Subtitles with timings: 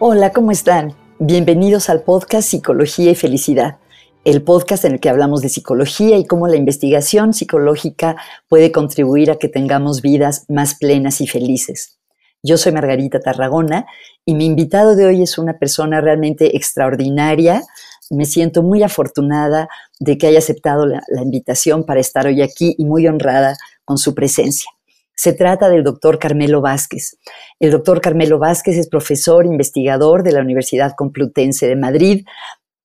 [0.00, 0.96] Hola, ¿cómo están?
[1.20, 3.78] Bienvenidos al podcast Psicología y Felicidad,
[4.24, 8.16] el podcast en el que hablamos de psicología y cómo la investigación psicológica
[8.48, 12.00] puede contribuir a que tengamos vidas más plenas y felices.
[12.42, 13.86] Yo soy Margarita Tarragona
[14.24, 17.62] y mi invitado de hoy es una persona realmente extraordinaria.
[18.10, 19.68] Me siento muy afortunada
[20.00, 24.12] de que haya aceptado la, invitación para estar hoy aquí y muy honrada con su
[24.12, 24.73] presencia.
[25.14, 27.16] Se trata del doctor Carmelo Vázquez.
[27.60, 32.24] El doctor Carmelo Vázquez es profesor investigador de la Universidad Complutense de Madrid.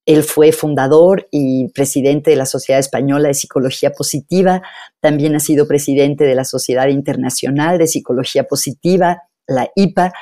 [0.06, 4.62] Él fue fundador y presidente de la Sociedad Española de Psicología Positiva.
[5.02, 10.14] También ha sido presidente de la Sociedad Internacional de Psicología Positiva, la IPA,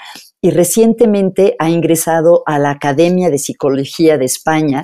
[0.41, 4.83] y recientemente ha ingresado a la Academia de Psicología de España,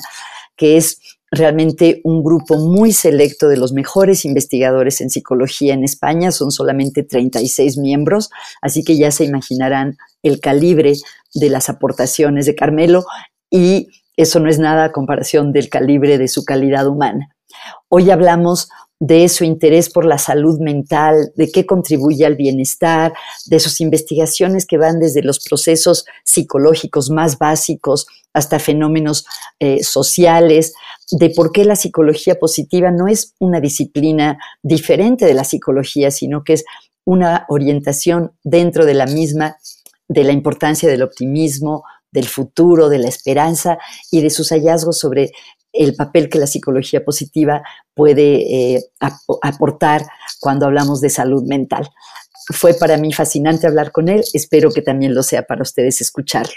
[0.55, 0.99] que es
[1.33, 7.03] realmente un grupo muy selecto de los mejores investigadores en psicología en España, son solamente
[7.03, 8.29] 36 miembros,
[8.61, 10.93] así que ya se imaginarán el calibre
[11.33, 13.05] de las aportaciones de Carmelo
[13.49, 17.29] y eso no es nada a comparación del calibre de su calidad humana.
[17.89, 18.69] Hoy hablamos
[19.05, 23.11] de su interés por la salud mental, de qué contribuye al bienestar,
[23.47, 29.25] de sus investigaciones que van desde los procesos psicológicos más básicos hasta fenómenos
[29.59, 30.73] eh, sociales,
[31.11, 36.45] de por qué la psicología positiva no es una disciplina diferente de la psicología, sino
[36.45, 36.63] que es
[37.03, 39.57] una orientación dentro de la misma,
[40.07, 43.79] de la importancia del optimismo, del futuro, de la esperanza
[44.11, 45.31] y de sus hallazgos sobre
[45.73, 48.83] el papel que la psicología positiva puede eh,
[49.41, 50.03] aportar
[50.39, 51.89] cuando hablamos de salud mental.
[52.51, 56.53] Fue para mí fascinante hablar con él, espero que también lo sea para ustedes escucharlo.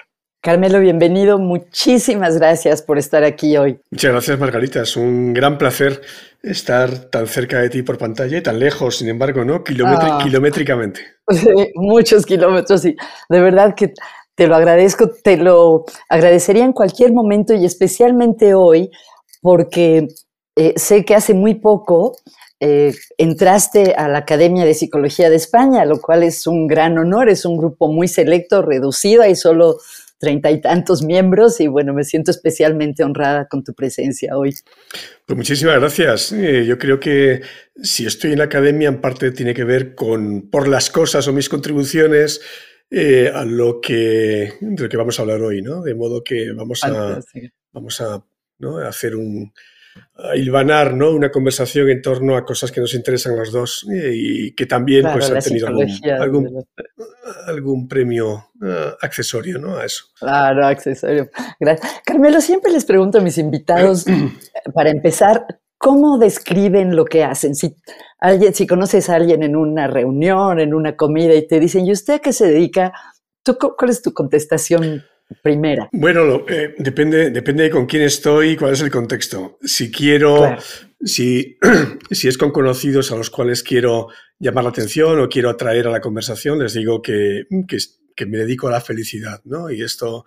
[0.47, 1.39] Carmelo, bienvenido.
[1.39, 3.81] Muchísimas gracias por estar aquí hoy.
[3.91, 4.83] Muchas gracias, Margarita.
[4.83, 6.01] Es un gran placer
[6.41, 9.65] estar tan cerca de ti por pantalla y tan lejos, sin embargo, ¿no?
[9.85, 10.19] Ah.
[10.23, 11.01] Kilométricamente.
[11.75, 12.95] muchos kilómetros y
[13.29, 13.93] de verdad que
[14.37, 18.91] te lo agradezco, te lo agradecería en cualquier momento y especialmente hoy
[19.41, 20.09] porque
[20.55, 22.17] eh, sé que hace muy poco
[22.61, 27.29] eh, entraste a la Academia de Psicología de España, lo cual es un gran honor,
[27.29, 29.79] es un grupo muy selecto, reducido, hay solo
[30.19, 34.55] treinta y tantos miembros y bueno, me siento especialmente honrada con tu presencia hoy.
[35.27, 36.33] Pues muchísimas gracias.
[36.33, 37.43] Eh, yo creo que
[37.83, 41.33] si estoy en la academia en parte tiene que ver con por las cosas o
[41.33, 42.41] mis contribuciones
[42.91, 45.83] a lo que, de lo que vamos a hablar hoy, ¿no?
[45.83, 47.21] De modo que vamos a,
[47.73, 48.25] vamos a
[48.59, 48.79] ¿no?
[48.79, 49.53] hacer un,
[50.17, 51.11] a hilvanar ¿no?
[51.11, 55.31] una conversación en torno a cosas que nos interesan los dos y que también pues,
[55.31, 56.65] han tenido algún,
[57.47, 59.77] algún, premio uh, accesorio ¿no?
[59.77, 60.07] a eso.
[60.19, 61.31] Claro, accesorio.
[61.61, 62.01] Gracias.
[62.05, 64.07] Carmelo, siempre les pregunto a mis invitados,
[64.75, 65.47] para empezar,
[65.79, 67.55] ¿cómo describen lo que hacen?
[67.55, 67.75] Si,
[68.19, 71.93] alguien, si conoces a alguien en una reunión, en una comida y te dicen, ¿y
[71.93, 72.93] usted a qué se dedica?
[73.43, 75.05] ¿Tú, ¿Cuál es tu contestación
[75.43, 75.89] primera?
[75.93, 79.59] Bueno, eh, depende, depende de con quién estoy y cuál es el contexto.
[79.63, 80.57] Si quiero,
[81.01, 81.59] si,
[82.11, 84.09] si es con conocidos a los cuales quiero
[84.39, 87.79] llamar la atención o quiero atraer a la conversación, les digo que, que
[88.17, 89.71] que me dedico a la felicidad, ¿no?
[89.71, 90.25] Y esto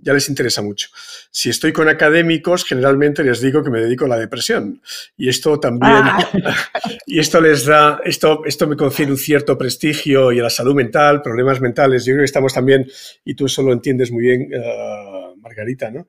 [0.00, 0.88] ya les interesa mucho.
[1.30, 4.80] Si estoy con académicos, generalmente les digo que me dedico a la depresión.
[5.16, 6.30] Y esto también, ah.
[7.06, 10.74] y esto les da, esto, esto me confiere un cierto prestigio y a la salud
[10.74, 12.04] mental, problemas mentales.
[12.04, 12.88] Yo creo que estamos también,
[13.24, 16.06] y tú eso lo entiendes muy bien, uh, Margarita, ¿no?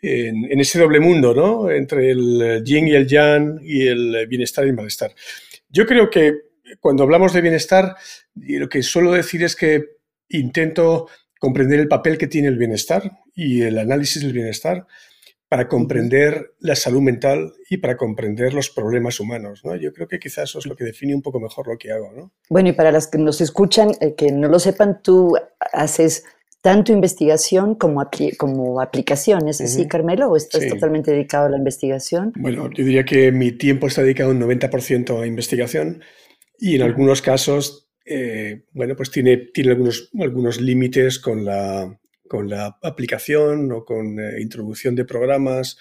[0.00, 1.68] En, en, ese doble mundo, ¿no?
[1.68, 5.12] Entre el yin y el yang y el bienestar y el malestar.
[5.68, 7.96] Yo creo que cuando hablamos de bienestar,
[8.34, 9.99] lo que suelo decir es que
[10.30, 11.08] intento
[11.38, 14.86] comprender el papel que tiene el bienestar y el análisis del bienestar
[15.48, 19.62] para comprender la salud mental y para comprender los problemas humanos.
[19.64, 19.74] ¿no?
[19.74, 22.12] Yo creo que quizás eso es lo que define un poco mejor lo que hago.
[22.12, 22.32] ¿no?
[22.48, 25.36] Bueno, y para las que nos escuchan, eh, que no lo sepan, tú
[25.72, 26.24] haces
[26.62, 28.08] tanto investigación como,
[28.38, 30.30] como aplicaciones, ¿así, Carmelo?
[30.30, 32.32] ¿O estás totalmente dedicado a la investigación?
[32.36, 36.02] Bueno, yo diría que mi tiempo está dedicado un 90% a investigación
[36.58, 41.96] y en algunos casos eh, bueno, pues tiene, tiene algunos, algunos límites con la,
[42.28, 45.78] con la aplicación o con eh, introducción de programas,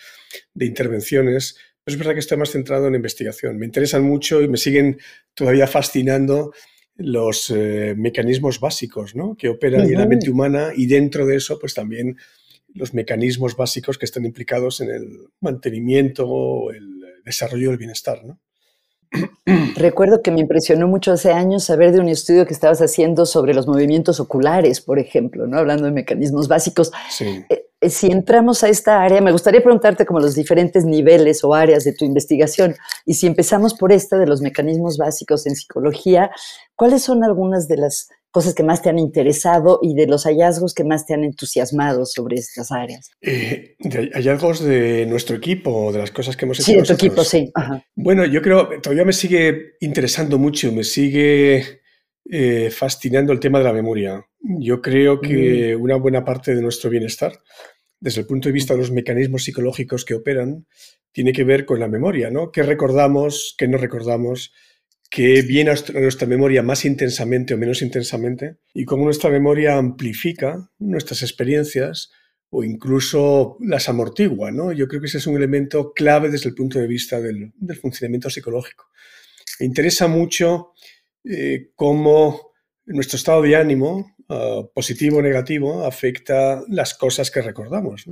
[0.53, 1.57] de intervenciones.
[1.83, 3.57] Pero es verdad que estoy más centrado en investigación.
[3.57, 4.99] Me interesan mucho y me siguen
[5.33, 6.53] todavía fascinando
[6.97, 9.35] los eh, mecanismos básicos ¿no?
[9.35, 12.15] que operan en la mente humana y dentro de eso, pues también
[12.75, 18.23] los mecanismos básicos que están implicados en el mantenimiento o el desarrollo del bienestar.
[18.23, 18.39] ¿no?
[19.75, 23.53] Recuerdo que me impresionó mucho hace años saber de un estudio que estabas haciendo sobre
[23.53, 25.57] los movimientos oculares, por ejemplo, ¿no?
[25.57, 26.91] hablando de mecanismos básicos.
[27.19, 31.55] Eh, eh, si entramos a esta área, me gustaría preguntarte como los diferentes niveles o
[31.55, 32.75] áreas de tu investigación.
[33.05, 36.29] Y si empezamos por esta de los mecanismos básicos en psicología,
[36.75, 40.73] ¿cuáles son algunas de las cosas que más te han interesado y de los hallazgos
[40.73, 43.09] que más te han entusiasmado sobre estas áreas.
[43.21, 43.75] Eh,
[44.13, 46.65] hallazgos de nuestro equipo, de las cosas que hemos hecho.
[46.65, 47.51] Sí, de tu equipo, sí.
[47.95, 51.81] Bueno, yo creo, todavía me sigue interesando mucho, me sigue
[52.29, 54.23] eh, fascinando el tema de la memoria.
[54.39, 55.81] Yo creo que mm.
[55.81, 57.33] una buena parte de nuestro bienestar,
[57.99, 60.65] desde el punto de vista de los mecanismos psicológicos que operan,
[61.11, 62.51] tiene que ver con la memoria, ¿no?
[62.51, 64.53] ¿Qué recordamos, qué no recordamos?
[65.09, 68.57] ¿Qué viene a nuestra memoria más intensamente o menos intensamente?
[68.75, 72.11] Y cómo nuestra memoria amplifica nuestras experiencias
[72.51, 74.71] o incluso las amortigua, ¿no?
[74.71, 77.51] Yo creo que ese es un elemento clave desde el punto de vista del,
[77.81, 78.85] funcionamiento psicológico.
[79.59, 80.73] Me interesa mucho
[81.23, 82.51] eh, cómo
[82.85, 88.05] nuestro estado de ánimo, ah, positivo o negativo, afecta las cosas que recordamos.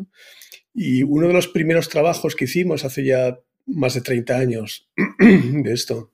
[0.74, 4.90] Y uno de los primeros trabajos que hicimos hace ya más de 30 años
[5.20, 6.12] de esto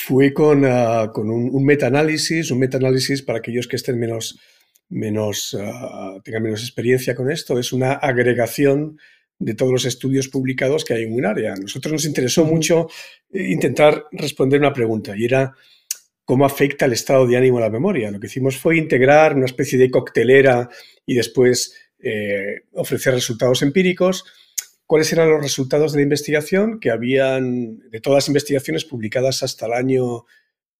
[0.00, 4.38] fue con, ah, con un, un metaanálisis, un metaanálisis para aquellos que estén menos,
[4.88, 8.98] menos, ah, tengan menos experiencia con esto, es una agregación
[9.40, 11.52] de todos los estudios publicados que hay en un área.
[11.52, 12.88] A nosotros nos interesó mucho
[13.32, 15.52] eh, intentar responder una pregunta y era
[16.24, 18.10] cómo afecta el estado de ánimo a la memoria.
[18.10, 20.68] Lo que hicimos fue integrar una especie de coctelera
[21.06, 24.24] y después eh, ofrecer resultados empíricos.
[24.88, 26.80] ¿Cuáles eran los resultados de la investigación?
[26.80, 30.24] Que habían, de todas las investigaciones publicadas hasta el año,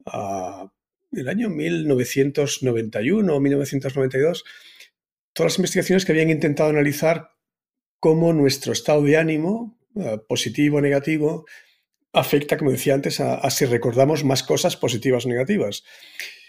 [0.07, 0.69] uh,
[1.13, 4.45] el año 1991 o 1992,
[5.35, 7.33] todas las investigaciones que habían intentado analizar
[8.01, 11.45] cómo nuestro estado de ánimo, uh, positivo o negativo,
[12.15, 15.85] afecta, como decía antes, a, si recordamos más cosas positivas o negativas.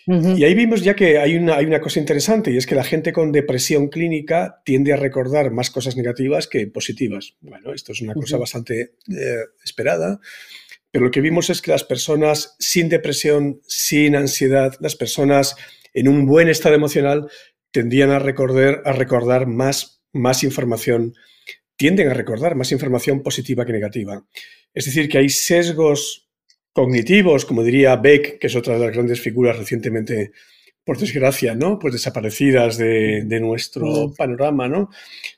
[0.07, 2.83] Y ahí vimos ya que hay una, hay una cosa interesante y es que la
[2.83, 7.35] gente con depresión clínica tiende a recordar más cosas negativas que positivas.
[7.41, 10.19] Bueno, esto es una cosa bastante eh, esperada,
[10.91, 15.55] pero lo que vimos es que las personas sin depresión, sin ansiedad, las personas
[15.93, 17.29] en un buen estado emocional
[17.71, 21.13] tendían a recordar, a recordar más, más información,
[21.75, 24.25] tienden a recordar más información positiva que negativa.
[24.73, 26.28] Es decir, que hay sesgos
[26.73, 30.31] cognitivos, como diría Beck, que es otra de las grandes figuras recientemente,
[30.83, 31.77] por desgracia, ¿no?
[31.77, 34.15] Pues desaparecidas de, nuestro mm.
[34.15, 34.89] panorama, ¿no?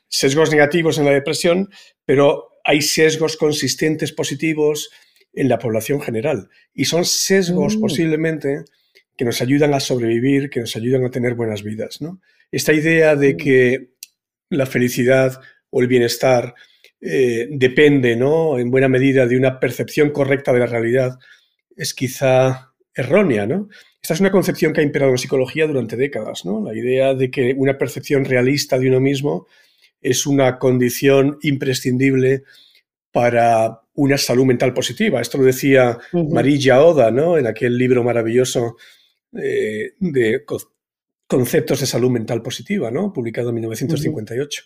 [0.08, 1.68] Sesgos negativos en la depresión,
[2.04, 4.90] pero hay sesgos consistentes positivos
[5.34, 6.48] en la población general.
[6.72, 7.80] Y son sesgos mm.
[7.80, 8.64] posiblemente
[9.16, 12.20] que nos ayudan a sobrevivir, que nos ayudan a tener buenas vidas, ¿no?
[12.50, 13.36] Esta idea de mm.
[13.36, 13.88] que
[14.48, 15.40] la felicidad
[15.70, 16.54] o el bienestar
[17.04, 18.60] eh, depende, ¿no?
[18.60, 21.18] En buena medida de una percepción correcta de la realidad,
[21.76, 23.68] es quizá errónea, ¿no?
[24.00, 26.64] Esta es una concepción que ha imperado en psicología durante décadas, ¿no?
[26.64, 29.46] La idea de que una percepción realista de uno mismo
[30.00, 32.44] es una condición imprescindible
[33.10, 35.20] para una salud mental positiva.
[35.20, 37.36] Esto lo decía Marilla Oda, ¿no?
[37.36, 38.76] En aquel libro maravilloso
[39.36, 40.44] eh, de
[41.26, 43.12] conceptos de salud mental positiva, ¿no?
[43.12, 44.62] Publicado en 1958.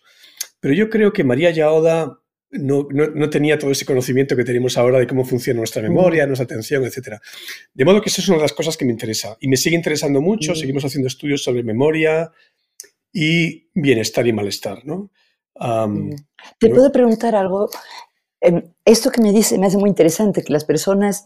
[0.61, 5.07] Pero yo creo que María Yaoda no, tenía todo ese conocimiento que tenemos ahora de
[5.07, 7.19] cómo funciona nuestra memoria, nuestra atención, etc.
[7.75, 9.37] De modo que eso es una de las cosas que me interesa.
[9.41, 10.55] Y me sigue interesando mucho.
[10.55, 12.31] Seguimos haciendo estudios sobre memoria
[13.13, 14.85] y bienestar y malestar.
[14.85, 15.11] ¿no?
[16.59, 17.69] Te puedo preguntar algo.
[18.41, 21.25] Em, esto que me dice me hace muy interesante, que las personas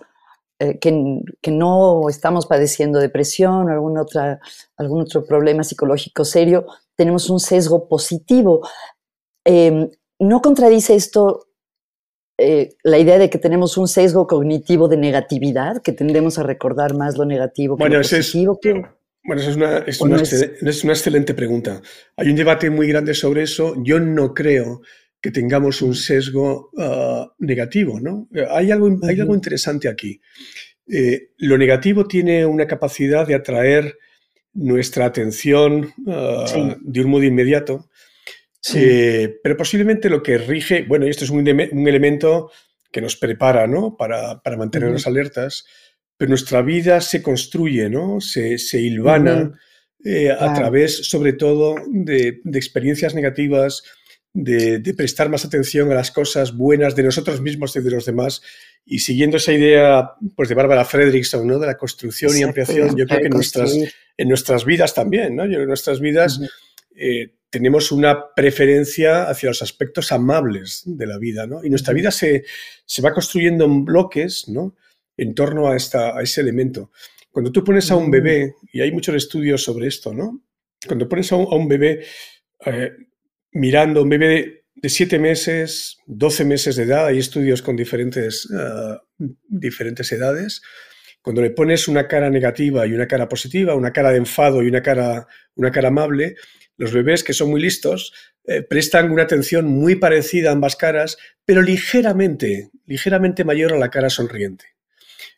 [0.62, 4.40] eh, que, no estamos padeciendo depresión o algún, otra,
[4.76, 8.60] algún otro problema psicológico serio, tenemos un sesgo positivo.
[9.44, 9.88] Em,
[10.20, 11.48] ¿No contradice esto
[12.36, 16.94] eh, la idea de que tenemos un sesgo cognitivo de negatividad, que tendemos a recordar
[16.94, 18.58] más lo negativo que bueno, lo positivo?
[18.62, 18.72] Es,
[19.24, 21.80] bueno, eso es una, es una, es una, excelente pregunta.
[22.16, 23.74] Hay un debate muy grande sobre eso.
[23.82, 24.82] Yo no creo
[25.22, 28.28] que tengamos un sesgo ah, negativo, ¿no?
[28.50, 30.20] Hay algo, hay algo interesante aquí.
[30.86, 33.98] Eh, lo negativo tiene una capacidad de atraer
[34.52, 37.89] nuestra atención ah, de un modo inmediato
[38.62, 39.36] Sí.
[39.42, 42.50] pero posiblemente lo que rige, bueno, y esto es un, elemento
[42.92, 43.96] que nos prepara, ¿no?
[43.96, 45.64] Para, mantenernos alertas,
[46.16, 48.20] pero nuestra vida se construye, ¿no?
[48.20, 49.52] Se, se hilvana
[50.04, 53.82] eh, a través, sobre todo, de, experiencias negativas,
[54.32, 58.40] de, prestar más atención a las cosas buenas de nosotros mismos y de los demás.
[58.86, 61.58] Y siguiendo esa idea pues, de Bárbara Fredrickson, ¿no?
[61.58, 63.76] de la construcción y ampliación, yo creo que en nuestras,
[64.16, 65.44] en nuestras vidas también, ¿no?
[65.46, 66.40] Yo en nuestras vidas
[67.50, 71.64] tenemos una preferencia hacia los aspectos amables de la vida, ¿no?
[71.64, 72.44] Y nuestra vida se,
[73.04, 74.76] va construyendo en bloques, ¿no?
[75.16, 76.92] En torno a, esta, a ese elemento.
[77.30, 80.44] Cuando tú pones a un bebé, y hay muchos estudios sobre esto, ¿no?
[80.86, 82.04] Cuando pones a un, bebé
[82.64, 82.92] eh,
[83.52, 88.96] mirando, un bebé de, siete meses, 12 meses de edad, hay estudios con diferentes, eh,
[89.48, 90.62] diferentes edades,
[91.20, 94.68] cuando le pones una cara negativa y una cara positiva, una cara de enfado y
[94.68, 96.36] una cara, una cara amable,
[96.80, 101.18] los bebés que son muy listos eh, prestan una atención muy parecida a ambas caras,
[101.44, 104.64] pero ligeramente, ligeramente mayor a la cara sonriente.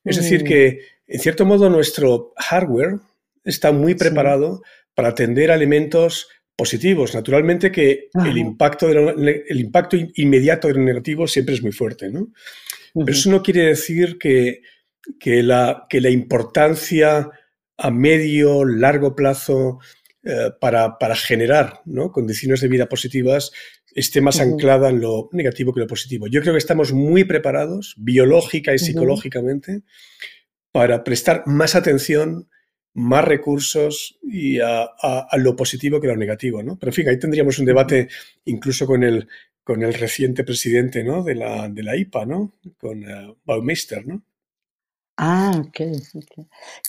[0.04, 0.46] Es decir, mm.
[0.46, 3.00] que en cierto modo nuestro hardware
[3.44, 4.62] está muy preparado
[4.94, 7.12] para atender a elementos positivos.
[7.12, 12.28] Naturalmente que el impacto, el impacto inmediato del negativo siempre es muy fuerte, ¿no?
[12.94, 14.60] Pero eso no quiere decir que,
[15.18, 17.30] que, la, que la importancia
[17.78, 19.80] a medio, largo plazo
[20.24, 22.12] eh, para, para, generar ¿no?
[22.12, 23.50] condiciones de vida positivas
[23.94, 26.26] esté más anclada en lo negativo que lo positivo.
[26.26, 29.82] Yo creo que estamos muy preparados, biológica y psicológicamente,
[30.70, 32.48] para prestar más atención,
[32.94, 34.90] más recursos y a,
[35.38, 36.62] lo positivo que a lo negativo.
[36.62, 36.78] ¿no?
[36.78, 38.08] Pero en fin, ahí tendríamos un debate
[38.44, 39.28] incluso con el,
[39.62, 41.22] con el reciente presidente ¿no?
[41.22, 42.54] de, la, de la IPA, ¿no?
[42.78, 44.06] con uh, Baumeister.
[44.06, 44.24] ¿no?
[45.24, 45.76] Ah, ok.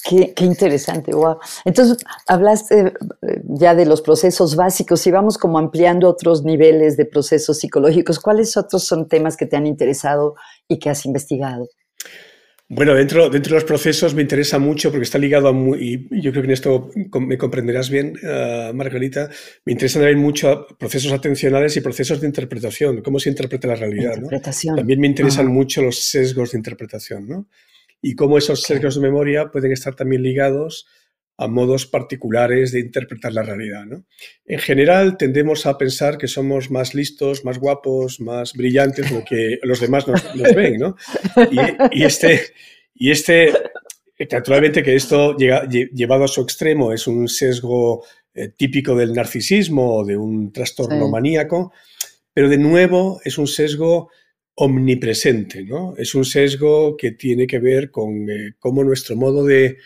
[0.10, 1.38] Qué, qué, interesante, wow.
[1.66, 1.98] Entonces,
[2.28, 2.80] hablaste
[3.22, 8.20] eh, ya de los procesos básicos y vamos como ampliando otros niveles de procesos psicológicos.
[8.20, 10.34] ¿Cuáles otros son temas que te han interesado
[10.68, 11.70] y que has investigado?
[12.70, 16.20] Bueno, dentro, dentro de los procesos me interesa mucho porque está ligado a muy, y
[16.20, 19.30] yo creo que en esto me comprenderás bien, uh, Margarita,
[19.64, 24.16] me interesan también mucho procesos atencionales y procesos de interpretación, cómo se interpreta la realidad.
[24.16, 24.76] Interpretación.
[24.76, 27.48] También me interesan mucho los sesgos de interpretación, ¿no?
[28.04, 30.86] Y cómo esos sesgos de memoria pueden estar también ligados
[31.38, 33.86] a modos particulares de interpretar la realidad.
[34.46, 39.26] En general tendemos a pensar que somos más listos, más guapos, más brillantes de lo
[39.26, 40.22] que los demás nos,
[40.54, 40.80] ven.
[40.80, 40.96] ¿no?
[41.92, 42.42] Y, este,
[42.94, 43.54] y este,
[44.30, 50.06] naturalmente que esto llevado a su extremo es un sesgo eh, típico del narcisismo o
[50.06, 51.72] de un trastorno maníaco,
[52.34, 54.10] pero de nuevo es un sesgo
[54.56, 55.96] omnipresente, ¿no?
[55.98, 59.78] Es un sesgo que tiene que ver con eh, cómo nuestro modo de,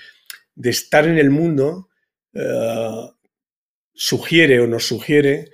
[0.62, 1.89] estar en el mundo
[2.33, 3.09] eh,
[3.93, 5.51] sugiere o nos sugiere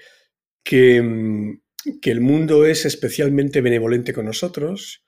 [0.63, 1.61] que, mm,
[2.01, 5.03] que, el mundo es especialmente benevolente con nosotros,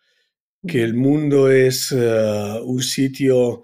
[0.67, 3.63] que el mundo es eh, un sitio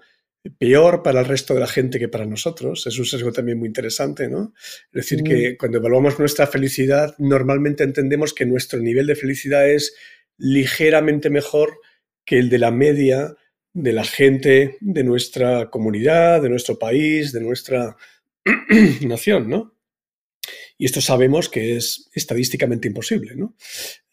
[0.58, 2.86] peor para el resto de la gente que para nosotros.
[2.86, 4.54] Es un sesgo también muy interesante, ¿no?
[4.92, 9.94] Es decir, que cuando evaluamos nuestra felicidad, normalmente entendemos que nuestro nivel de felicidad es
[10.42, 11.78] ligeramente mejor
[12.24, 13.36] que el de la media
[13.72, 17.96] de la gente de nuestra comunidad, de nuestro país, de nuestra
[19.02, 19.78] nación, ¿no?
[20.76, 23.54] Y esto sabemos que es estadísticamente imposible, ¿no?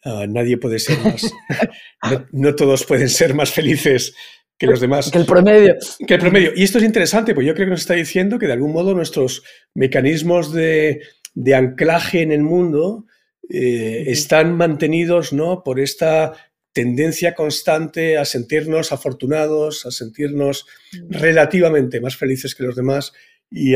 [0.04, 1.30] Ah, nadie puede ser más,
[2.32, 4.14] no, todos pueden ser más felices
[4.56, 5.10] que los demás.
[5.10, 5.74] Que el promedio.
[6.06, 6.52] Que el promedio.
[6.54, 8.94] Y esto es interesante, pues yo creo que nos está diciendo que de algún modo
[8.94, 9.42] nuestros
[9.74, 11.02] mecanismos de,
[11.34, 13.06] de anclaje en el mundo
[13.52, 15.62] eh, están mantenidos ¿no?
[15.64, 16.34] por esta
[16.72, 20.66] tendencia constante a sentirnos afortunados, a sentirnos
[21.08, 23.12] relativamente más felices que los demás
[23.50, 23.74] y,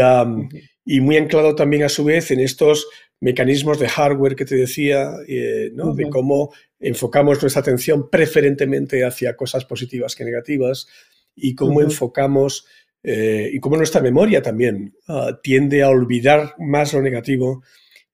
[0.84, 2.86] y muy anclado también a su vez en estos
[3.20, 5.94] mecanismos de hardware que te decía, eh, ¿no?
[5.94, 10.86] de cómo enfocamos nuestra atención preferentemente hacia cosas positivas que negativas
[11.34, 12.66] y cómo enfocamos
[13.02, 17.62] eh, y cómo nuestra memoria también ah, tiende a olvidar más lo negativo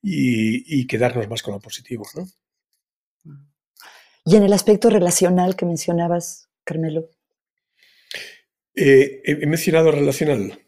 [0.02, 2.06] y, quedarnos más con lo positivo.
[2.14, 2.26] ¿no?
[4.24, 7.08] Y en el aspecto relacional que mencionabas, Carmelo.
[8.74, 10.58] Eh, he mencionado relacional.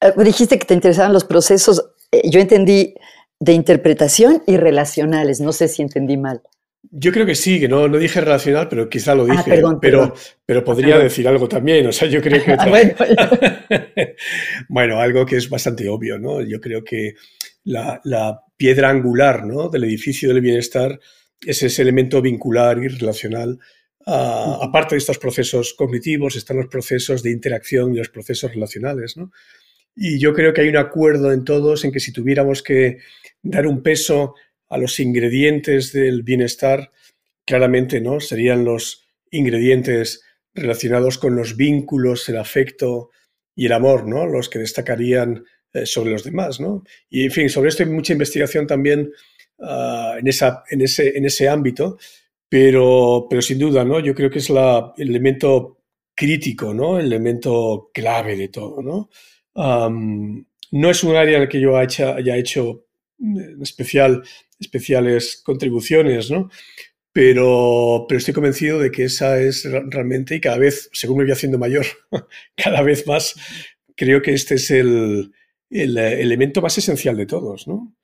[0.00, 2.94] Eh, dijiste que te interesaban los procesos, eh, yo entendí
[3.38, 6.42] de interpretación y relacionales, no sé si entendí mal.
[6.90, 9.62] Yo creo que sí, que no, no dije relacional, pero quizá lo ah, dije.
[9.80, 11.86] pero, pero podría decir algo también.
[11.88, 12.52] O sea, yo creo que.
[12.58, 14.14] Ah,
[14.68, 16.40] bueno, algo que es bastante obvio, ¿no?
[16.42, 17.14] Yo creo que
[17.64, 18.00] la,
[18.56, 19.68] piedra angular ¿no?
[19.68, 20.98] del edificio del bienestar
[21.44, 23.58] es ese elemento vincular y relacional.
[24.06, 29.16] aparte de estos procesos cognitivos, están los procesos de interacción y los procesos relacionales.
[29.16, 29.32] ¿no?
[29.94, 32.98] Y yo creo que hay un acuerdo en todos en que si tuviéramos que
[33.42, 34.34] dar un peso
[34.68, 36.92] a los ingredientes del bienestar,
[37.44, 38.20] claramente ¿no?
[38.20, 40.22] serían los ingredientes
[40.54, 43.10] relacionados con los vínculos, el afecto
[43.54, 44.26] y el amor, ¿no?
[44.26, 45.44] los que destacarían
[45.76, 46.60] eh, sobre los demás.
[46.60, 46.84] ¿no?
[47.10, 49.12] Y en fin, sobre esto hay mucha investigación también
[49.60, 51.98] ah, en, en, ese, en ese ámbito,
[52.48, 54.00] pero, pero sin duda, ¿no?
[54.00, 55.82] yo creo que es la, el elemento
[56.14, 56.98] crítico, ¿no?
[56.98, 58.82] el elemento clave de todo.
[58.82, 59.10] ¿no?
[60.72, 62.86] no es un área en el que yo haya hecho
[63.18, 64.22] mm, especial,
[64.58, 66.50] especiales contribuciones, ¿no?
[67.16, 71.32] Pero, pero, estoy convencido de que esa es realmente, y cada vez, según me voy
[71.32, 71.86] haciendo mayor,
[72.56, 73.34] cada vez más,
[73.96, 75.32] creo que este es el,
[75.70, 77.94] el eh, elemento más esencial de todos, ¿no?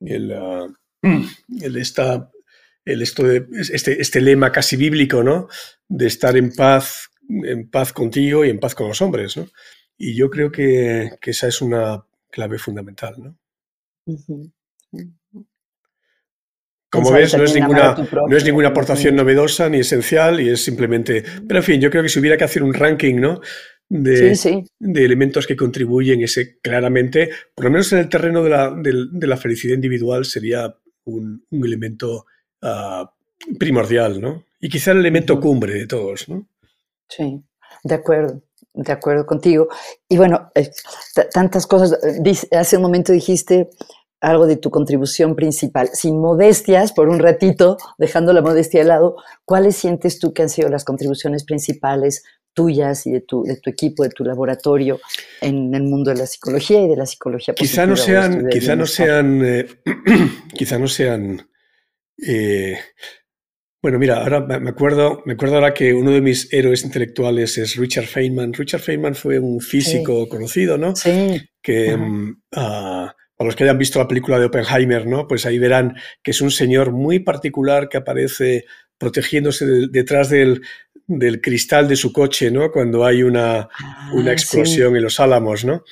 [0.00, 0.66] El, ah,
[1.02, 2.30] el, esta,
[2.84, 5.48] el esto de, este, este lema casi bíblico, ¿no?
[5.88, 9.46] De estar en paz en paz contigo y en paz con los hombres, ¿no?
[9.96, 13.36] Y yo creo que, esa es una clave fundamental, ¿no?
[16.90, 17.94] Como ves, no es, ninguna,
[18.26, 21.22] no es ninguna aportación novedosa ni esencial y es simplemente...
[21.46, 23.40] Pero en fin, yo creo que si hubiera que hacer un ranking, ¿no?
[23.92, 28.70] De, de elementos que contribuyen ese claramente, por lo menos en el terreno de la,
[28.70, 32.26] de, la felicidad individual, sería un, un elemento
[32.62, 33.12] ah,
[33.58, 34.44] primordial, ¿no?
[34.60, 36.46] Y quizá el elemento cumbre de todos, ¿no?
[37.08, 37.42] Sí,
[37.82, 38.42] de acuerdo,
[38.74, 39.68] de acuerdo contigo.
[40.08, 40.70] Y bueno, eh,
[41.32, 41.98] tantas cosas.
[42.04, 43.70] Eh, hace un momento dijiste
[44.20, 45.88] algo de tu contribución principal.
[45.92, 50.50] Sin modestias, por un ratito, dejando la modestia de lado, ¿cuáles sientes tú que han
[50.50, 55.00] sido las contribuciones principales tuyas y de tu, de tu equipo, de tu laboratorio
[55.40, 58.86] en el mundo de la psicología y de la psicología quizá no sean, quizá no
[58.86, 59.66] sean, eh,
[60.56, 61.46] quizá no sean
[63.82, 67.76] bueno, mira, ahora me acuerdo, me acuerdo ahora que uno de mis héroes intelectuales es
[67.76, 68.52] Richard Feynman.
[68.52, 70.94] Richard Feynman fue un físico conocido, ¿no?
[70.94, 71.40] Sí.
[71.62, 75.26] Que mm, ah, para los que hayan visto la película de Oppenheimer, ¿no?
[75.26, 78.66] Pues ahí verán que es un señor muy particular que aparece
[79.00, 80.60] protegiéndose detrás del,
[81.40, 82.70] cristal de su coche, ¿no?
[82.70, 85.84] Cuando hay una, ah, una explosión en los álamos, ¿no?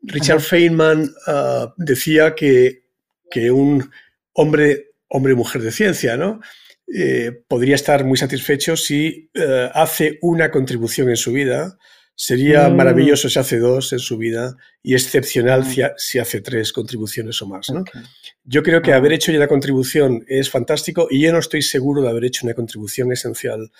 [0.00, 2.84] Richard Feynman ah, decía que,
[3.28, 3.90] que un
[4.32, 6.40] hombre, hombre mujer de ciencia, ¿no?
[6.86, 11.76] Eh, podría estar muy satisfecho si eh, hace una contribución en su vida.
[12.14, 12.76] Sería mm.
[12.76, 15.92] maravilloso si hace dos en su vida y excepcional mm.
[15.96, 17.68] si, hace tres contribuciones o más.
[18.44, 22.02] Yo creo que haber hecho ya la contribución es fantástico y yo no estoy seguro
[22.02, 23.70] de haber hecho una contribución esencial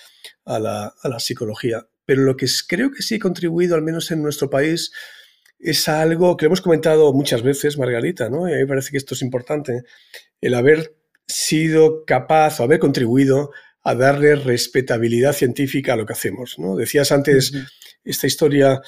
[0.45, 1.87] a la, psicología.
[2.05, 4.93] Pero lo que creo que sí he contribuido, al menos en nuestro país,
[5.59, 8.49] es algo que hemos comentado muchas veces, Margarita, ¿no?
[8.49, 9.83] y a mí me parece que esto es importante,
[10.41, 10.97] el haber
[11.29, 13.53] sido capaz o haber contribuido
[13.85, 16.59] a darle respetabilidad científica a lo que hacemos.
[16.59, 16.77] ¿no?
[16.77, 17.53] Decías antes
[18.05, 18.81] esta historia,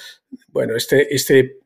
[0.47, 1.59] bueno, este, este,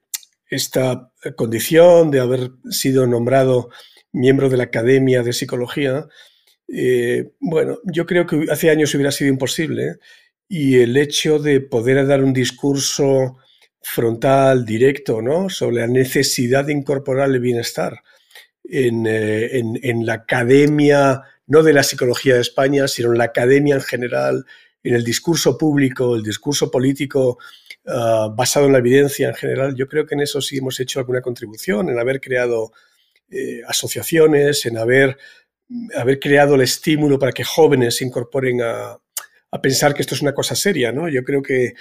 [0.47, 3.69] esta condición de haber sido nombrado
[4.11, 6.07] miembro de la Academia de Psicología,
[6.67, 9.97] eh, bueno, yo creo que hace años hubiera sido imposible
[10.47, 13.37] y el hecho de poder dar un discurso
[13.81, 15.49] frontal, directo, ¿no?
[15.49, 18.01] sobre la necesidad de incorporar el bienestar
[18.63, 23.81] eh, en, la academia, no de la psicología de España, sino en la academia en
[23.81, 24.45] general,
[24.83, 27.37] en el discurso público, el discurso político
[27.87, 29.75] ah, basado en la evidencia en general.
[29.75, 32.71] Yo creo que en eso sí hemos hecho alguna contribución, en haber creado
[33.29, 35.17] eh, asociaciones, en haber,
[35.95, 38.97] haber creado el estímulo para que jóvenes se incorporen a,
[39.61, 40.91] pensar que esto es una cosa seria.
[40.91, 41.09] ¿no?
[41.09, 41.73] Yo creo que,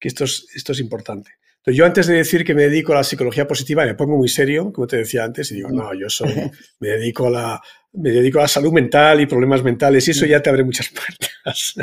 [0.00, 1.32] esto, esto es importante
[1.66, 4.72] yo antes de decir que me dedico a la psicología positiva, me pongo muy serio,
[4.72, 6.32] como te decía antes, y digo, no, yo soy,
[6.80, 10.40] me dedico a la, me dedico a salud mental y problemas mentales, y eso ya
[10.40, 10.88] te abre muchas
[11.44, 11.74] puertas.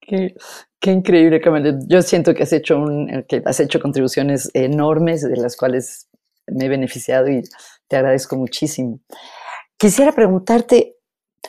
[0.80, 1.40] qué, increíble,
[1.88, 6.08] Yo siento que has hecho un, que has hecho contribuciones enormes de las cuales
[6.46, 7.42] me he beneficiado y
[7.88, 9.00] te agradezco muchísimo.
[9.78, 10.96] Quisiera preguntarte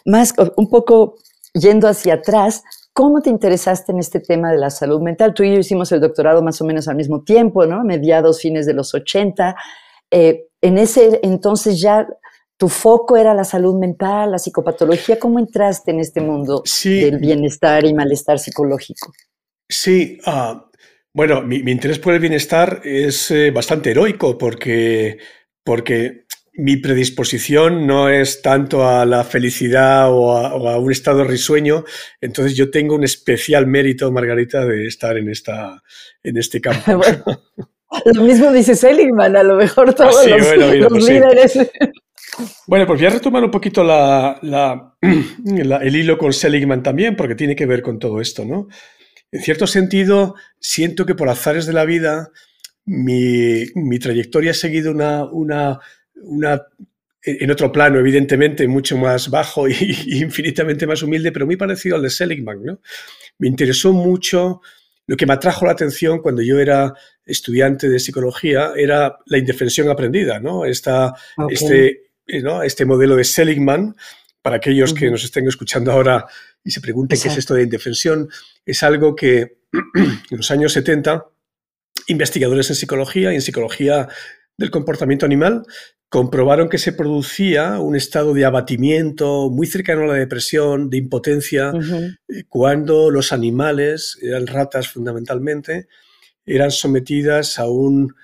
[0.06, 1.16] más, un poco
[1.54, 2.64] yendo hacia atrás,
[2.98, 5.34] ¿Cómo te interesaste en este tema de la salud mental?
[5.34, 7.84] Tú y yo hicimos el doctorado más o menos al mismo tiempo, ¿no?
[7.84, 9.54] Mediados, fines de los 80.
[10.18, 12.08] Eh, en ese entonces ya
[12.58, 15.20] tu foco era la salud mental, la psicopatología.
[15.20, 19.12] ¿Cómo entraste en este mundo del bienestar y malestar psicológico?
[19.68, 20.70] Sí, ah,
[21.14, 25.18] bueno, mi, interés por el bienestar es eh, bastante heroico porque,
[25.66, 31.84] porque mi predisposición no es tanto a la felicidad o a, un estado risueño,
[32.22, 35.84] entonces yo tengo un especial mérito, Margarita, de estar en, esta,
[36.24, 37.02] en este campo.
[38.14, 41.60] lo mismo dice Seligman, a lo mejor todos ah, los, pues líderes.
[42.68, 47.56] Bueno, pues voy a retomar un poquito la, el hilo con Seligman también, porque tiene
[47.56, 48.68] que ver con todo esto, ¿no?
[49.32, 52.32] En cierto sentido, siento que por azares de la vida,
[52.86, 55.80] mi, mi trayectoria ha seguido una, una
[56.26, 56.62] una,
[57.24, 59.76] en otro plano, evidentemente, mucho más bajo y,
[60.22, 62.64] infinitamente más humilde, pero muy parecido al de Seligman.
[62.64, 62.80] ¿no?
[63.40, 64.62] Me interesó mucho,
[65.08, 66.94] lo que me atrajo la atención cuando yo era
[67.26, 70.66] estudiante de psicología era la indefensión aprendida, ¿no?
[70.66, 71.14] Esta,
[71.50, 72.64] este, eh, ¿no?
[72.64, 73.96] este modelo de Seligman,
[74.42, 76.28] para aquellos que nos estén escuchando ahora
[76.64, 78.30] y se pregunten qué es esto de indefensión,
[78.64, 79.58] es algo que
[79.96, 81.26] en los años 70
[82.08, 84.08] investigadores en psicología y en psicología
[84.58, 85.66] del comportamiento animal
[86.10, 91.74] comprobaron que se producía un estado de abatimiento muy cercano a la depresión, de impotencia,
[92.30, 95.88] eh, cuando los animales, eran ratas fundamentalmente,
[96.46, 98.16] eran sometidas a un,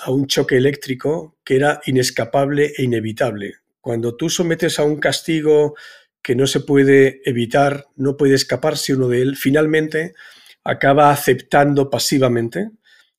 [0.00, 3.54] a un choque eléctrico que era inescapable e inevitable.
[3.80, 5.74] Cuando tú sometes a un castigo
[6.22, 10.14] que no se puede evitar, no puede escaparse uno de él, finalmente
[10.64, 12.70] acaba aceptando pasivamente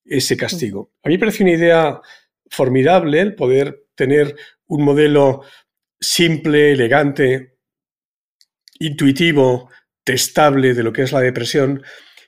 [0.06, 0.92] ese castigo.
[1.04, 2.02] A mí me parece una idea
[2.50, 4.36] formidable el poder tener
[4.68, 5.44] un modelo
[6.00, 7.58] simple, elegante,
[8.80, 9.70] intuitivo,
[10.04, 11.84] testable de lo que es la depresión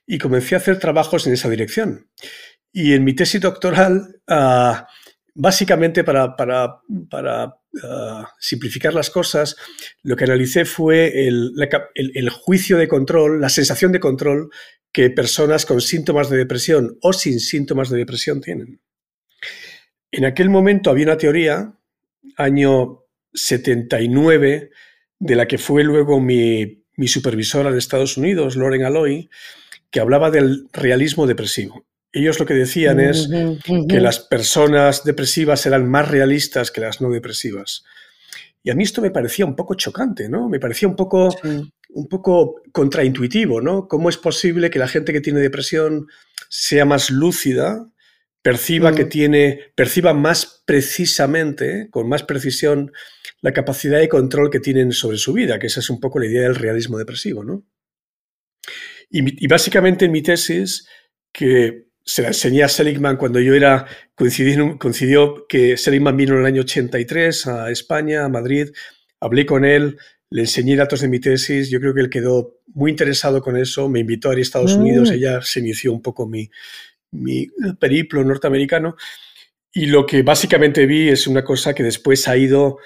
[0.05, 2.09] y comencé a hacer trabajos en esa dirección.
[2.71, 4.87] Y en mi tesis doctoral, ah,
[5.35, 6.35] básicamente para,
[7.83, 9.55] ah, simplificar las cosas,
[10.01, 14.49] lo que analicé fue el, juicio de control, la sensación de control
[14.91, 18.81] que personas con síntomas de depresión o sin síntomas de depresión tienen.
[20.11, 21.73] En aquel momento había una teoría,
[22.37, 24.69] año 79,
[25.17, 29.29] de la que fue luego mi, mi supervisora en Estados Unidos, Lauren Alloy,
[29.93, 31.85] que hablaba del realismo depresivo.
[32.11, 33.29] Ellos lo que decían es
[33.87, 37.83] que las personas depresivas eran más realistas que las no depresivas.
[38.63, 40.49] Y a mí esto me parecía un poco chocante, ¿no?
[40.49, 41.29] Me parecía un poco,
[41.89, 43.87] un poco contraintuitivo, ¿no?
[43.87, 46.07] ¿Cómo es posible que la gente que tiene depresión
[46.49, 47.87] sea más lúcida,
[48.41, 49.09] perciba que mm.
[49.09, 52.91] tiene, perciba más precisamente, con más precisión,
[53.41, 56.25] la capacidad de control que tienen sobre su vida, que esa es un poco la
[56.25, 57.63] idea del realismo depresivo, ¿no?
[59.13, 60.87] Y, y básicamente en mi tesis,
[61.31, 66.41] que se la enseñé a Seligman cuando yo era, coincidió, coincidió que Seligman vino en
[66.41, 68.69] el año 83 a España, a Madrid,
[69.19, 69.97] hablé con él,
[70.29, 73.87] le enseñé datos de mi tesis, yo creo que él quedó muy interesado con eso,
[73.87, 75.13] me invitó a ir a Estados Unidos, mm.
[75.13, 76.49] ella se inició un poco mi,
[77.11, 77.47] mi
[77.79, 78.95] periplo norteamericano
[79.71, 82.79] y lo que básicamente vi es una cosa que después ha ido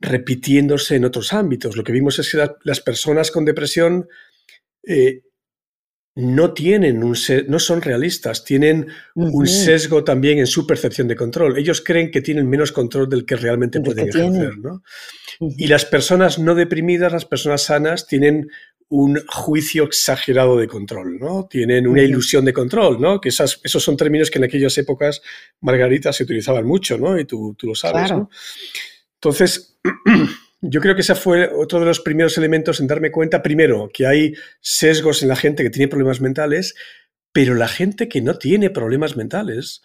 [0.00, 1.76] repitiéndose en otros ámbitos.
[1.76, 4.08] Lo que vimos es que las personas con depresión
[4.82, 5.22] eh,
[6.16, 7.14] no tienen un
[7.46, 11.58] no son realistas, tienen un sesgo también en su percepción de control.
[11.58, 14.56] Ellos creen que tienen menos control del que realmente pueden ejercer.
[14.58, 14.82] ¿no?
[15.40, 18.48] Y las personas no deprimidas, las personas sanas, tienen
[18.88, 21.48] un juicio exagerado de control, ¿no?
[21.50, 23.20] Tienen una ilusión de control, ¿no?
[23.20, 25.20] Que esas, esos son términos que en aquellas épocas,
[25.60, 27.18] Margarita, se utilizaban mucho, ¿no?
[27.18, 28.30] Y tú, tú lo sabes, ¿no?
[29.14, 29.76] Entonces,
[30.68, 34.06] yo creo que ese fue otro de los primeros elementos en darme cuenta, primero, que
[34.06, 36.74] hay sesgos en la gente que tiene problemas mentales,
[37.32, 39.82] pero la gente que no tiene problemas mentales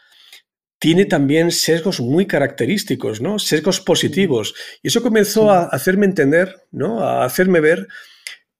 [0.79, 3.37] tiene también sesgos muy característicos, ¿no?
[3.37, 4.55] Sesgos positivos.
[4.81, 7.01] Y eso comenzó a hacerme entender, ¿no?
[7.01, 7.87] A hacerme ver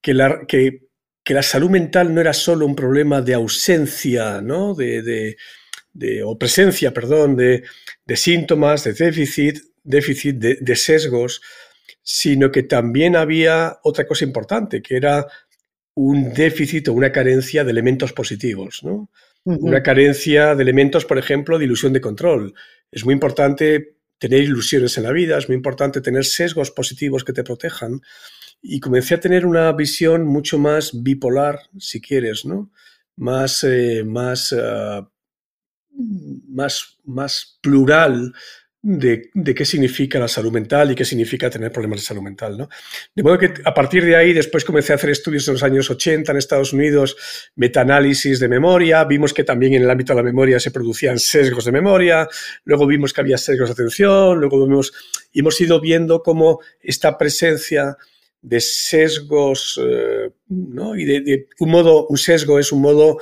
[0.00, 0.82] que la, que,
[1.26, 4.74] la salud mental no era solo un problema de ausencia, ¿no?
[4.74, 5.36] De,
[6.24, 7.64] o presencia, perdón, de,
[8.14, 11.40] síntomas, de déficit, déficit de sesgos,
[12.02, 15.26] sino que también había otra cosa importante, que era
[15.94, 19.10] un déficit o una carencia de elementos positivos, ¿no?
[19.44, 22.54] Una carencia de elementos, por ejemplo, de ilusión de control.
[22.92, 27.32] Es muy importante tener ilusiones en la vida, es muy importante tener sesgos positivos que
[27.32, 28.00] te protejan.
[28.60, 32.70] Y comencé a tener una visión mucho más bipolar, si quieres, ¿no?
[33.16, 35.10] Más, eh, más, ah,
[36.48, 38.32] más, más plural
[38.84, 42.58] de, qué significa la salud mental y qué significa tener problemas de salud mental.
[42.58, 42.68] ¿no?
[43.14, 45.88] De modo que a partir de ahí después comencé a hacer estudios en los años
[45.88, 47.16] 80 en Estados Unidos,
[47.54, 51.64] metaanálisis de memoria, vimos que también en el ámbito de la memoria se producían sesgos
[51.64, 52.28] de memoria,
[52.64, 54.92] luego vimos que había sesgos de atención, luego vimos,
[55.32, 57.96] y hemos ido viendo cómo esta presencia
[58.40, 60.96] de sesgos, eh, ¿no?
[60.96, 63.18] y de, un modo, un sesgo es un modo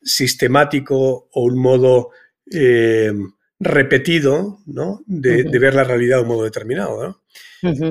[0.00, 2.10] sistemático o un modo...
[2.52, 3.12] Eh,
[3.62, 5.02] repetido ¿no?
[5.06, 7.22] de, ver la realidad de un modo determinado.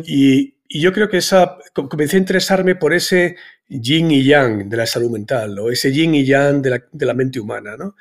[0.05, 3.35] y, yo creo que esa, comencé a interesarme por ese
[3.67, 7.41] yin y yang de la salud mental, o ese yin y yang de la, mente
[7.41, 7.75] humana.
[7.75, 7.95] ¿no?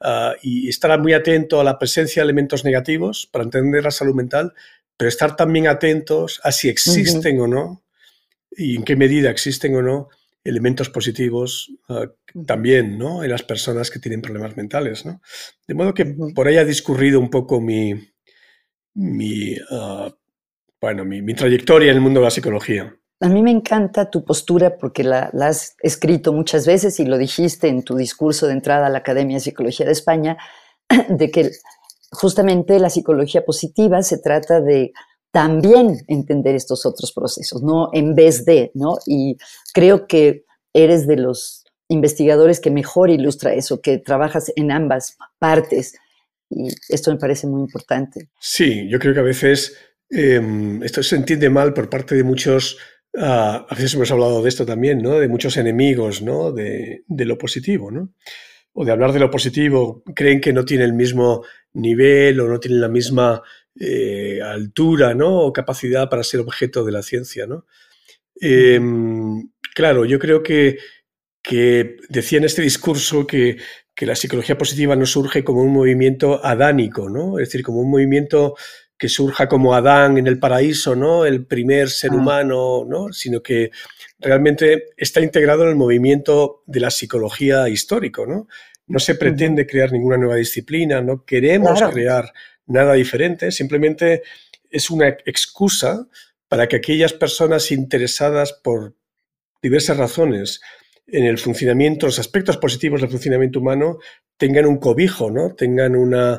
[0.00, 4.14] Ah, y estar muy atento a la presencia de elementos negativos para entender la salud
[4.14, 4.52] mental,
[4.96, 7.82] pero estar también atentos a si existen o no,
[8.56, 10.08] y en qué medida existen o no
[10.44, 12.06] elementos positivos ah,
[12.46, 13.24] también ¿no?
[13.24, 15.06] en las personas que tienen problemas mentales.
[15.06, 15.20] ¿no?
[15.66, 16.04] De modo que
[16.34, 17.94] por ahí ha discurrido un poco mi,
[18.94, 20.14] mi, ah,
[20.80, 22.94] bueno, mi, trayectoria en el mundo de la psicología.
[23.20, 27.68] A mí me encanta tu postura porque la, has escrito muchas veces y lo dijiste
[27.68, 30.36] en tu discurso de entrada a la Academia de Psicología de España,
[31.08, 31.50] de que
[32.10, 34.92] justamente la psicología positiva se trata de
[35.34, 37.90] también entender estos otros procesos, ¿no?
[37.92, 38.98] En vez de, ¿no?
[39.04, 39.36] Y
[39.72, 45.96] creo que eres de los investigadores que mejor ilustra eso, que trabajas en ambas partes.
[46.48, 48.28] Y esto me parece muy importante.
[48.38, 49.76] Sí, yo creo que a veces
[50.08, 52.78] em, esto se entiende mal por parte de muchos,
[53.18, 55.18] ah, a veces hemos hablado de esto también, ¿no?
[55.18, 56.52] De muchos enemigos, ¿no?
[56.52, 58.14] De, de lo positivo, ¿no?
[58.72, 61.42] O de hablar de lo positivo, creen que no tiene el mismo
[61.72, 63.42] nivel o no tiene la misma
[63.78, 65.40] eh, altura ¿no?
[65.40, 67.46] o capacidad para ser objeto de la ciencia.
[67.46, 67.66] ¿no?
[68.40, 70.78] Em, claro, yo creo que,
[71.42, 73.58] que decía en este discurso que,
[73.94, 77.38] que, la psicología positiva no surge como un movimiento adánico, ¿no?
[77.38, 78.54] Es decir, como un movimiento
[78.96, 81.26] que surja como Adán en el paraíso, ¿no?
[81.26, 82.16] El primer ser ah.
[82.16, 83.12] humano, ¿no?
[83.12, 83.70] Sino que
[84.18, 88.48] realmente está integrado en el movimiento de la psicología histórico, ¿no?
[88.86, 92.32] No se pretende crear ninguna nueva disciplina, no queremos crear
[92.66, 94.22] nada diferente, simplemente
[94.70, 96.08] es una excusa
[96.48, 98.94] para que aquellas personas interesadas por
[99.62, 100.60] diversas razones
[101.06, 103.98] en el funcionamiento, los aspectos positivos del funcionamiento humano,
[104.36, 105.54] tengan un cobijo, ¿no?
[105.54, 106.38] Tengan, una,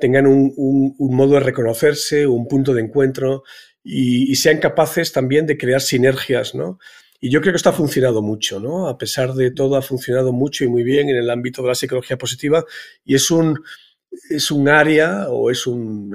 [0.00, 3.44] tengan un, modo de reconocerse, un punto de encuentro
[3.82, 6.78] y, sean capaces también de crear sinergias, ¿no?
[7.20, 8.88] Y yo creo que esto ha funcionado mucho, ¿no?
[8.88, 11.74] A pesar de todo, ha funcionado mucho y muy bien en el ámbito de la
[11.74, 12.64] psicología positiva
[13.04, 13.60] y es un,
[14.30, 16.14] es un área o es un,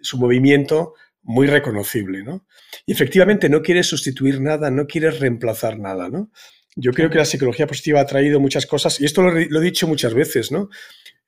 [0.00, 2.46] es un movimiento muy reconocible, ¿no?
[2.86, 6.30] Y efectivamente no quiere sustituir nada, no quiere reemplazar nada, ¿no?
[6.76, 9.88] Yo creo que la psicología positiva ha traído muchas cosas, y esto lo, he dicho
[9.88, 10.68] muchas veces, ¿no?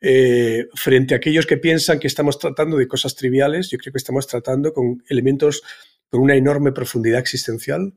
[0.01, 3.99] Eh, frente a aquellos que piensan que estamos tratando de cosas triviales, yo creo que
[3.99, 5.63] estamos tratando con elementos
[6.09, 7.95] con una enorme profundidad existencial.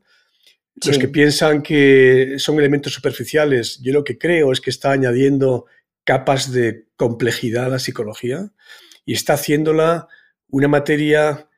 [0.84, 5.66] Los que piensan que son elementos superficiales, yo lo que creo es que está añadiendo
[6.04, 8.52] capas de complejidad a la psicología
[9.04, 10.08] y está haciéndola
[10.48, 11.48] una materia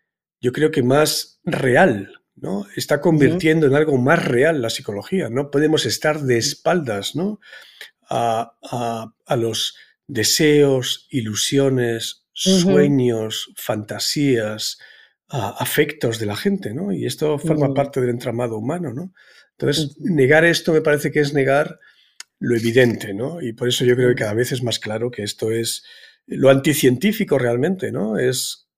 [0.45, 2.67] yo creo que más real, ¿no?
[2.77, 5.31] Está convirtiendo en algo más real la psicología.
[5.31, 7.41] No podemos estar de espaldas, ¿no?
[8.11, 8.53] A,
[9.39, 9.75] los
[10.07, 14.79] deseos, ilusiones, sueños, fantasías,
[15.29, 16.93] afectos de la gente, ¿no?
[16.93, 19.15] Y esto forma parte del entramado humano, ¿no?
[19.53, 21.81] Entonces, negar esto me parece que es negar
[22.45, 23.41] lo evidente, ¿no?
[23.41, 25.83] Y por eso yo creo que cada vez es más claro que esto es
[26.27, 28.19] lo anticientífico realmente, ¿no?
[28.19, 28.69] Es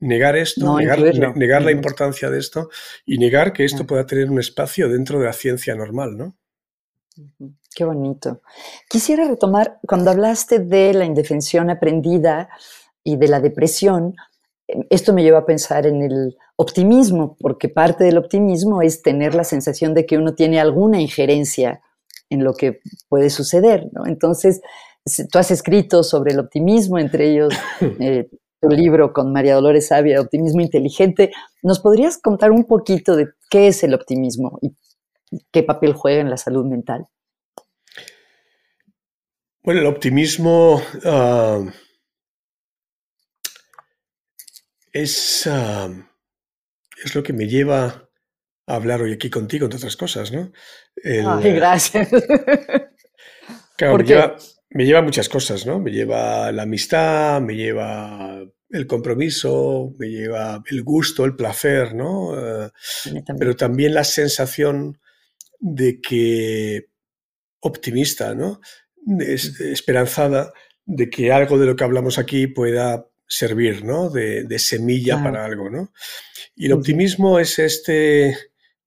[0.00, 2.68] negar esto, negar, la importancia de esto
[3.06, 6.36] y negar que esto pueda tener un espacio dentro de la ciencia normal, ¿no?
[7.74, 8.42] Qué bonito.
[8.88, 12.50] Quisiera retomar, cuando hablaste de la indefensión aprendida
[13.02, 14.14] y de la depresión,
[14.66, 19.34] em, esto me lleva a pensar en el optimismo, porque parte del optimismo es tener
[19.34, 21.80] la sensación de que uno tiene alguna injerencia
[22.32, 24.06] en lo que puede suceder, ¿no?
[24.06, 24.60] Entonces,
[25.30, 27.54] tú has escrito sobre el optimismo, entre ellos
[28.00, 28.28] eh,
[28.60, 31.32] tu libro con María Dolores Sabia, Optimismo Inteligente.
[31.62, 34.74] ¿Nos podrías contar un poquito de qué es el optimismo y
[35.50, 37.06] qué papel juega en la salud mental?
[39.64, 41.64] Bueno, el optimismo ah,
[44.92, 45.90] es, ah,
[47.04, 48.08] es lo que me lleva
[48.66, 50.52] a hablar hoy aquí contigo, entre otras cosas, ¿no?
[51.04, 52.08] Ay, gracias.
[53.74, 54.36] Claro,
[54.70, 55.80] me lleva muchas cosas, ¿no?
[55.80, 62.38] Me lleva la amistad, me lleva el compromiso, me lleva el gusto, el placer, ¿no?
[62.38, 62.70] Eh,
[63.38, 64.98] pero también la sensación
[65.58, 66.88] de que
[67.60, 68.60] optimista, ¿no?
[69.18, 70.52] esperanzada
[70.84, 74.10] de que algo de lo que hablamos aquí pueda servir, ¿no?
[74.10, 75.92] De, semilla para algo, ¿no?
[76.54, 78.36] Y el optimismo es este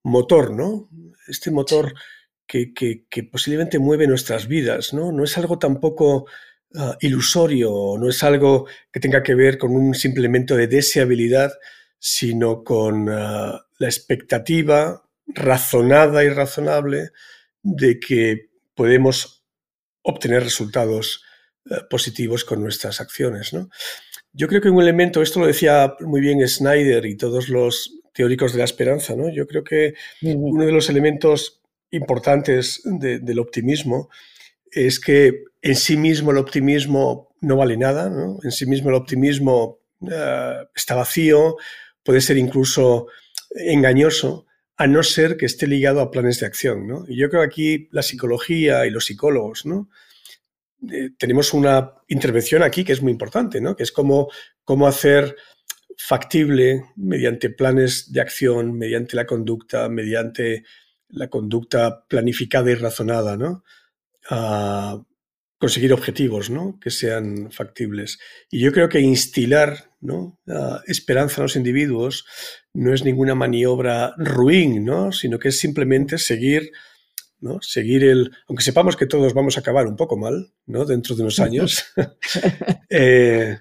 [0.06, 0.88] motor, ¿no?
[1.26, 1.94] Este motor
[2.46, 2.72] que,
[3.30, 5.10] posiblemente mueve nuestras vidas, ¿no?
[5.10, 6.26] No es algo tampoco
[6.76, 11.52] ah, ilusorio, no es algo que tenga que ver con un simplemente de deseabilidad,
[11.98, 17.10] sino con ah, la expectativa razonada y razonable
[17.62, 19.44] de que podemos
[20.02, 21.24] obtener resultados
[21.68, 23.52] ah, positivos con nuestras acciones.
[23.52, 23.70] ¿no?
[24.32, 28.52] Yo creo que un elemento, esto lo decía muy bien Snyder y todos los teóricos
[28.52, 29.28] de la esperanza, ¿no?
[29.28, 34.08] yo creo que uno de los elementos importantes del optimismo
[34.70, 38.10] es que en sí mismo el optimismo no vale nada,
[38.42, 41.56] en sí mismo el optimismo eh, está vacío,
[42.02, 43.08] puede ser incluso
[43.50, 44.46] engañoso,
[44.78, 47.04] a no ser que esté ligado a planes de acción.
[47.08, 49.88] Y yo creo que aquí la psicología y los psicólogos ¿no?
[50.90, 53.76] Eh, tenemos una intervención aquí que es muy importante, ¿no?
[53.76, 54.28] que es cómo,
[54.64, 55.36] cómo hacer
[55.96, 60.64] factible mediante planes de acción, mediante la conducta, mediante
[61.08, 63.64] la conducta planificada y razonada, ¿no?
[64.28, 65.02] A
[65.58, 66.78] conseguir objetivos, ¿no?
[66.80, 68.18] Que sean factibles.
[68.50, 70.38] Y yo creo que instilar, ¿no?
[70.86, 72.24] esperanza en los individuos
[72.72, 75.12] no es ninguna maniobra ruin, ¿no?
[75.12, 76.72] Sino que es simplemente seguir,
[77.40, 77.60] ¿no?
[77.62, 80.84] Seguir el, aunque sepamos que todos vamos a acabar un poco mal, ¿no?
[80.84, 81.86] Dentro de unos años,
[82.90, 83.58] eh,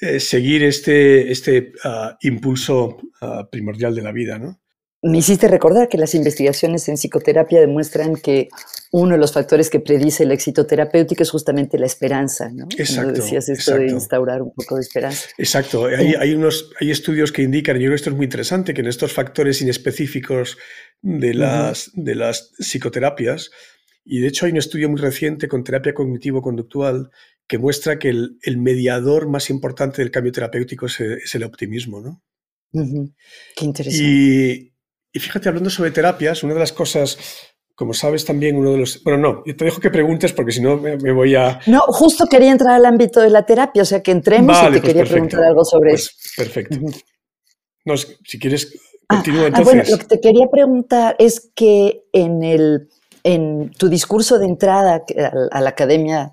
[0.00, 4.60] eh, seguir este, este ah, impulso ah, primordial de la vida, ¿no?
[5.04, 8.48] me hiciste recordar que las investigaciones en psicoterapia demuestran que
[8.90, 12.66] uno de los factores que predice el éxito terapéutico es justamente la esperanza, ¿no?
[12.78, 13.12] Exacto.
[13.12, 15.28] decías esto de instaurar un poco de esperanza.
[15.36, 15.84] Exacto.
[15.84, 18.72] Hay, hay, unos, hay estudios que indican, y yo creo que esto es muy interesante,
[18.72, 20.56] que en estos factores inespecíficos
[21.02, 23.50] de las, de las psicoterapias,
[24.06, 27.10] y de hecho hay un estudio muy reciente con terapia cognitivo-conductual
[27.46, 32.00] que muestra que el, el, mediador más importante del cambio terapéutico es, es el optimismo,
[32.00, 32.22] ¿no?
[33.54, 34.04] Qué interesante.
[34.04, 34.72] Y,
[35.12, 37.18] y fíjate, hablando sobre terapias, una de las cosas,
[37.74, 39.02] como sabes también, uno de los...
[39.04, 41.60] Bueno, no, te dejo que preguntes porque si no me, voy a...
[41.66, 44.70] No, justo quería entrar al ámbito de la terapia, o sea que entremos y te
[44.70, 46.42] pues quería preguntar algo sobre pues, eso.
[46.42, 46.78] Perfecto.
[47.84, 48.74] No, si quieres,
[49.08, 49.74] ah, continúa ah, entonces.
[49.74, 52.88] bueno, lo que te quería preguntar es que en, el,
[53.22, 55.04] en tu discurso de entrada
[55.50, 56.32] a la Academia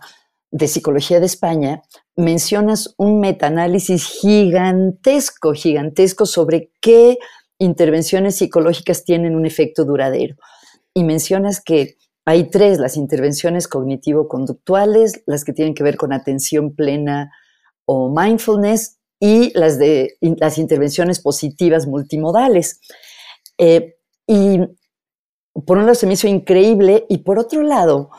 [0.51, 1.81] de Psicología de España,
[2.15, 7.17] mencionas un metaanálisis gigantesco, gigantesco sobre qué
[7.57, 10.35] intervenciones psicológicas tienen un efecto duradero.
[10.93, 16.75] Y mencionas que hay tres, las intervenciones cognitivo-conductuales, las que tienen que ver con atención
[16.75, 17.31] plena
[17.85, 22.79] o mindfulness y las, de, las intervenciones positivas multimodales.
[23.57, 23.95] Eh,
[24.27, 24.59] y
[25.65, 28.09] por un lado se me hizo increíble y por otro lado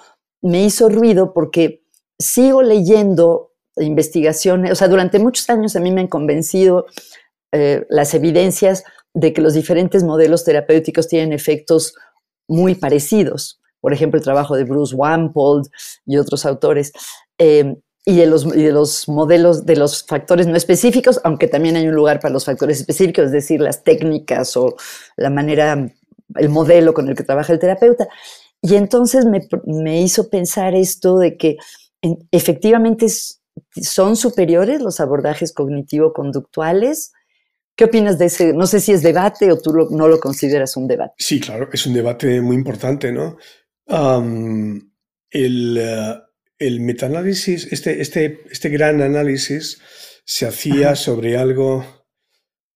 [0.40, 1.81] me hizo ruido porque
[2.22, 6.86] sigo leyendo investigaciones, o sea, durante muchos años a mí me han convencido
[7.52, 11.94] eh, las evidencias de que los diferentes modelos terapéuticos tienen efectos
[12.48, 13.60] muy parecidos.
[13.80, 15.68] Por ejemplo, el trabajo de Bruce Wampold
[16.06, 16.92] y otros autores.
[17.38, 21.86] Eh, y, de los, de los modelos, de los factores no específicos, aunque también hay
[21.86, 24.76] un lugar para los factores específicos, es decir, las técnicas o
[25.16, 25.88] la manera,
[26.36, 28.08] el modelo con el que trabaja el terapeuta.
[28.60, 31.58] Y entonces me, me hizo pensar esto de que
[32.30, 33.06] efectivamente
[33.80, 37.12] son superiores los abordajes cognitivo-conductuales
[37.74, 38.52] ¿Qué opinas de ese?
[38.52, 41.14] No sé si es debate o tú no lo consideras un debate.
[41.18, 43.38] Sí, claro, es un debate muy importante, ¿no?
[45.30, 46.22] el, uh,
[46.58, 49.80] el metaanálisis, este, este, este gran análisis
[50.24, 51.84] se hacía sobre algo,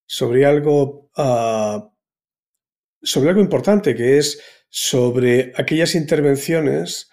[0.07, 1.91] sobre algo, uh,
[3.03, 7.11] sobre algo importante, que es sobre aquellas intervenciones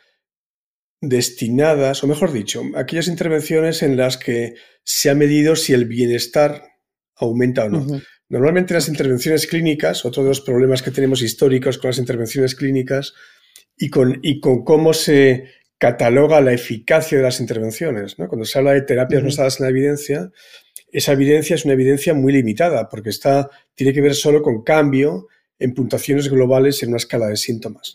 [1.04, 6.64] destinadas, o mejor dicho, aquellas intervenciones en las que se ha medido si el bienestar
[7.16, 8.02] aumenta o no.
[8.30, 13.14] Normalmente las intervenciones clínicas, otro de los problemas que tenemos históricos con las intervenciones clínicas
[13.78, 18.16] y con, y con cómo se cataloga la eficacia de las intervenciones.
[18.16, 20.32] Cuando se habla de terapias basadas en la evidencia,
[20.90, 25.28] esa evidencia es una evidencia muy limitada porque está, tiene que ver solo con cambio
[25.60, 27.94] en puntuaciones globales en una escala de síntomas.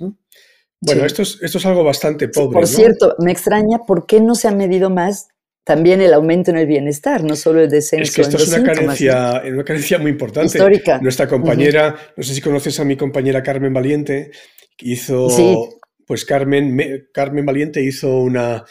[0.81, 2.55] Bueno, esto, es, esto es algo bastante pobre.
[2.55, 5.29] por cierto, me extraña por qué no se ha medido más
[5.65, 8.05] también el aumento en el bienestar, no solo el descenso.
[8.05, 10.47] Es que esto es una carencia, una carencia muy importante.
[10.47, 10.99] Histórica.
[10.99, 14.31] Nuestra compañera, no sé si conoces a mi compañera Carmen Valiente,
[14.77, 18.65] que hizo, pues Carmen, Carmen Valiente hizo una,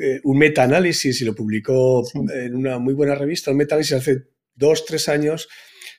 [0.00, 4.86] eh, un metaanálisis y lo publicó en una muy buena revista, un metaanálisis hace dos,
[4.86, 5.48] tres años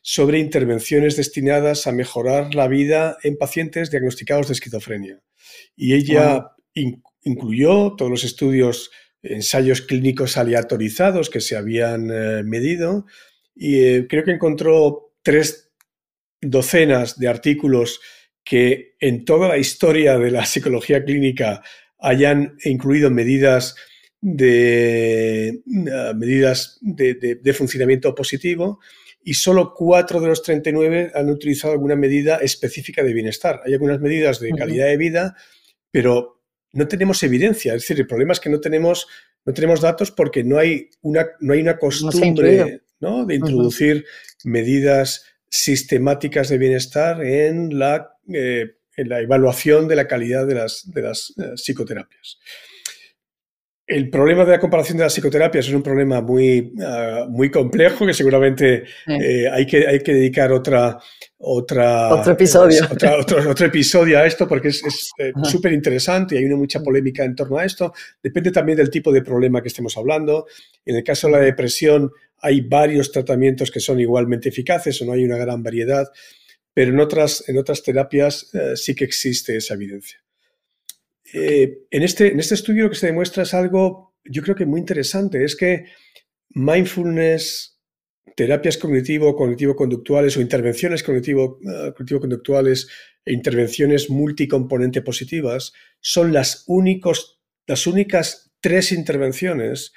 [0.01, 5.21] sobre intervenciones destinadas a mejorar la vida en pacientes diagnosticados de esquizofrenia.
[5.75, 6.51] Y ella
[7.23, 13.05] incluyó todos los estudios ensayos clínicos aleatorizados que se habían eh, medido
[13.55, 15.71] y eh, creo que encontró tres
[16.41, 17.99] docenas de artículos
[18.43, 21.61] que en toda la historia de la psicología clínica
[21.99, 23.75] hayan incluido medidas
[24.21, 28.79] de, eh, medidas de, funcionamiento positivo
[29.23, 33.61] y solo cuatro de los 39 han utilizado alguna medida específica de bienestar.
[33.65, 35.35] Hay algunas medidas de calidad de vida,
[35.91, 36.41] pero
[36.73, 37.73] no tenemos evidencia.
[37.73, 39.07] Es decir, el problema es que no tenemos,
[39.45, 44.05] no tenemos datos porque no hay una, no hay una costumbre de introducir
[44.43, 50.89] medidas sistemáticas de bienestar en la, eh, en la evaluación de la calidad de las,
[50.91, 52.39] de las eh, psicoterapias.
[53.89, 58.05] El problema de la comparación de las psicoterapias es un problema muy, ah, muy complejo
[58.05, 60.99] que seguramente eh, hay, que, hay que dedicar otra,
[61.39, 62.83] otra, otro, episodio.
[63.19, 64.83] otro, episodio a esto porque es
[65.41, 67.91] súper interesante y hay una mucha polémica en torno a esto.
[68.21, 70.45] Depende también del tipo de problema que estemos hablando.
[70.85, 75.13] En el caso de la depresión hay varios tratamientos que son igualmente eficaces o no
[75.13, 76.07] hay una gran variedad,
[76.75, 80.19] pero en otras, en otras terapias eh, sí que existe esa evidencia.
[81.33, 84.65] Eh, en, este, en este estudio lo que se demuestra es algo, yo creo que
[84.65, 85.85] muy interesante, es que
[86.49, 87.79] mindfulness,
[88.35, 92.87] terapias cognitivo, cognitivo-conductuales o intervenciones cognitivo, eh, cognitivo-conductuales
[93.25, 99.93] e intervenciones multicomponente positivas son las, únicos, las únicas tres intervenciones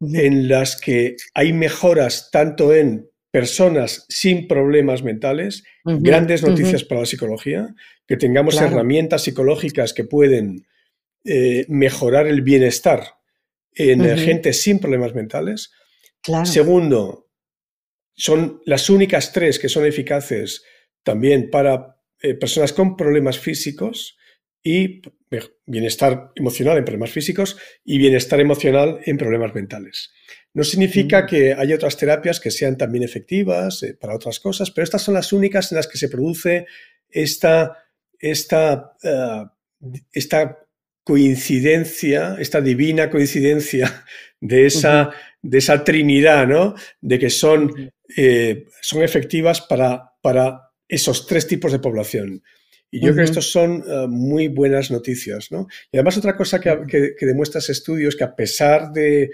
[0.00, 7.06] en las que hay mejoras tanto en personas sin problemas mentales, grandes noticias para la
[7.06, 7.74] psicología,
[8.06, 10.68] que tengamos herramientas psicológicas que pueden
[11.24, 13.16] eh, mejorar el bienestar
[13.72, 15.72] en gente sin problemas mentales.
[16.44, 17.26] Segundo,
[18.14, 20.62] son las únicas tres que son eficaces
[21.02, 24.16] también para eh, personas con problemas físicos
[24.64, 25.02] y
[25.66, 30.12] bienestar emocional en problemas físicos y bienestar emocional en problemas mentales.
[30.54, 31.26] No significa mm.
[31.26, 35.14] que haya otras terapias que sean también efectivas eh, para otras cosas, pero estas son
[35.14, 36.66] las únicas en las que se produce
[37.10, 37.76] esta,
[38.18, 39.44] esta, eh,
[40.12, 40.58] esta
[41.04, 44.04] coincidencia, esta divina coincidencia
[44.40, 45.10] de esa,
[45.42, 46.74] de esa trinidad, ¿no?
[47.02, 52.42] De que son, eh, son efectivas para, para esos tres tipos de población.
[52.94, 55.66] Y yo creo que estos son muy buenas noticias, ¿no?
[55.90, 59.30] Y además otra cosa que, que, que demuestra ese estudio es que a pesar de,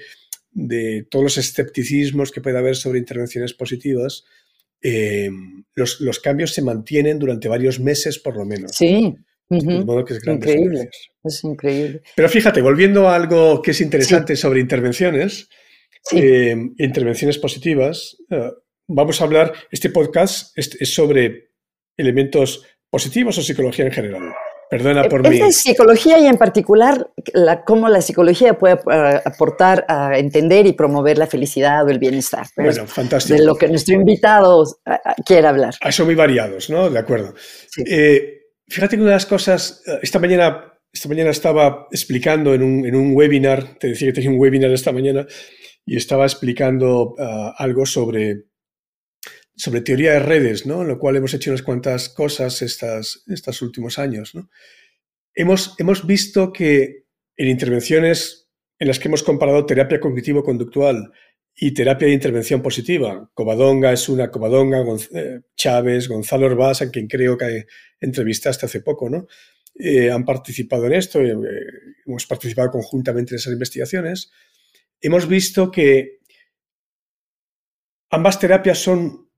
[0.53, 4.25] de todos los escepticismos que puede haber sobre intervenciones positivas,
[4.83, 5.31] eh,
[5.75, 8.73] los, cambios se mantienen durante varios meses por lo menos.
[8.73, 9.15] Sí.
[9.49, 10.91] modo que es increíble.
[11.23, 12.03] Es increíble.
[12.17, 15.49] Pero fíjate, volviendo a algo que es interesante sobre intervenciones,
[16.13, 18.51] eh, intervenciones positivas, eh,
[18.89, 21.51] vamos a hablar, este podcast es sobre
[21.97, 24.23] elementos positivos o psicología en general.
[24.71, 25.37] Perdona por mí.
[25.37, 30.65] Es de psicología y en particular la, cómo la psicología puede eh, aportar a entender
[30.67, 32.47] y promover la felicidad o el bienestar.
[32.57, 33.37] Bueno, fantástico.
[33.37, 35.75] De lo que nuestro invitado eh, eh, quiere hablar.
[35.81, 36.89] Ah, son muy variados, ¿no?
[36.89, 37.35] De acuerdo.
[38.69, 42.95] fíjate que una de las cosas, esta mañana, esta mañana estaba explicando en un, en
[42.95, 45.27] un webinar, te decía que tenía un webinar esta mañana,
[45.85, 48.45] y estaba explicando ah, algo sobre
[49.61, 50.81] sobre teoría de redes, ¿no?
[50.81, 54.33] En lo cual hemos hecho unas cuantas cosas estas, estos últimos años.
[55.35, 57.05] Hemos, hemos visto que
[57.37, 58.49] en intervenciones
[58.79, 61.13] en las que hemos comparado terapia cognitivo-conductual
[61.55, 64.83] y terapia de intervención positiva, Covadonga es una, Covadonga,
[65.13, 67.67] eh, Chávez, Gonzalo Orbás, a quien creo que
[68.01, 69.27] entrevistaste hace poco, ¿no?
[69.75, 71.37] Eh, han participado en esto, eh,
[72.07, 74.31] hemos participado conjuntamente en esas investigaciones.
[75.03, 76.21] Hemos visto que
[78.09, 79.30] ambas terapias son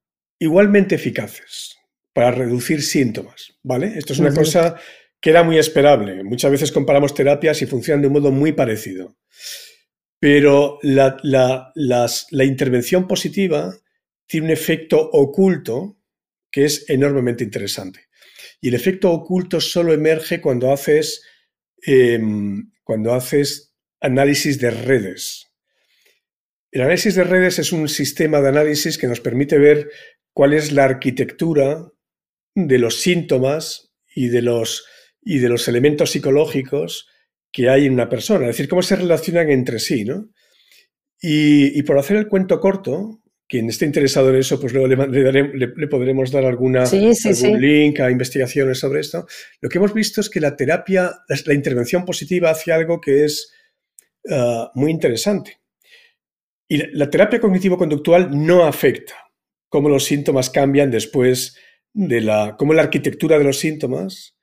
[0.45, 1.77] igualmente eficaces
[2.13, 3.93] para reducir síntomas, ¿vale?
[3.97, 4.77] Esto es una cosa
[5.21, 6.23] que era muy esperable.
[6.25, 9.17] Muchas veces comparamos terapias y funcionan de un modo muy parecido.
[10.19, 11.17] Pero la,
[11.75, 13.75] la intervención positiva
[14.27, 15.99] tiene un efecto oculto
[16.51, 18.09] que es enormemente interesante.
[18.61, 21.23] Y el efecto oculto solo emerge cuando haces,
[21.83, 25.49] em, cuando haces análisis de redes.
[26.71, 29.91] El análisis de redes es un sistema de análisis que nos permite ver
[30.33, 31.93] cuál es la arquitectura
[32.55, 34.85] de los síntomas y de los,
[35.23, 37.09] y de los elementos psicológicos
[37.51, 40.31] que hay en una persona, es decir, cómo se relacionan entre sí, ¿no?
[41.25, 46.33] Y, por hacer el cuento corto, quien esté interesado en eso, pues luego le, podremos
[46.33, 49.27] dar alguna, algún link a investigaciones sobre esto.
[49.61, 51.13] Lo que hemos visto es que la terapia,
[51.47, 53.53] la, intervención positiva hace algo que es
[54.31, 55.61] ah, muy interesante.
[56.67, 59.15] Y la terapia cognitivo-conductual no afecta
[59.73, 61.57] cómo los síntomas cambian después
[61.95, 64.37] de la, cómo la arquitectura de los síntomas,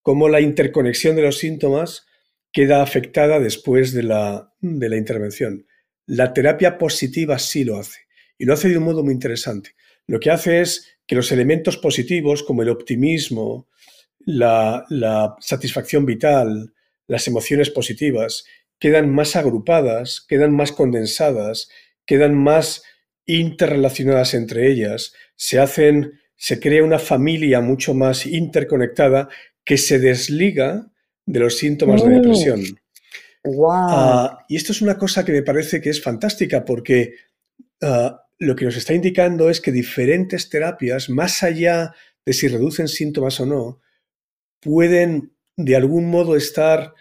[0.00, 2.06] cómo la interconexión de los síntomas
[2.52, 5.66] queda afectada después de la, de la intervención.
[6.06, 8.02] La terapia positiva sí lo hace
[8.38, 9.70] y lo hace de un modo muy interesante.
[10.06, 13.66] Lo que hace es que los elementos positivos como el optimismo,
[14.20, 16.74] la, la satisfacción vital,
[17.08, 18.44] las emociones positivas,
[18.78, 21.70] quedan más agrupadas, quedan más condensadas,
[22.06, 22.84] quedan más
[23.26, 29.28] interrelacionadas entre ellas, se hacen, se crea una familia mucho más interconectada
[29.64, 30.90] que se desliga
[31.26, 32.14] de los síntomas de mm.
[32.14, 32.60] depresión.
[33.64, 37.14] Ah, y esto es una cosa que me parece que es fantástica porque
[37.82, 42.88] ah, lo que nos está indicando es que diferentes terapias, más allá de si reducen
[42.88, 43.80] síntomas o no,
[44.60, 46.94] pueden de algún modo estar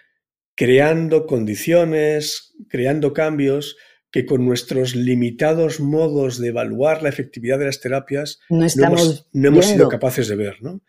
[0.55, 3.75] creando condiciones, creando cambios
[4.15, 9.89] que con nuestros limitados modos de evaluar la efectividad de las terapias no, hemos, sido
[9.89, 10.55] capaces de ver.
[10.61, 10.79] ¿no?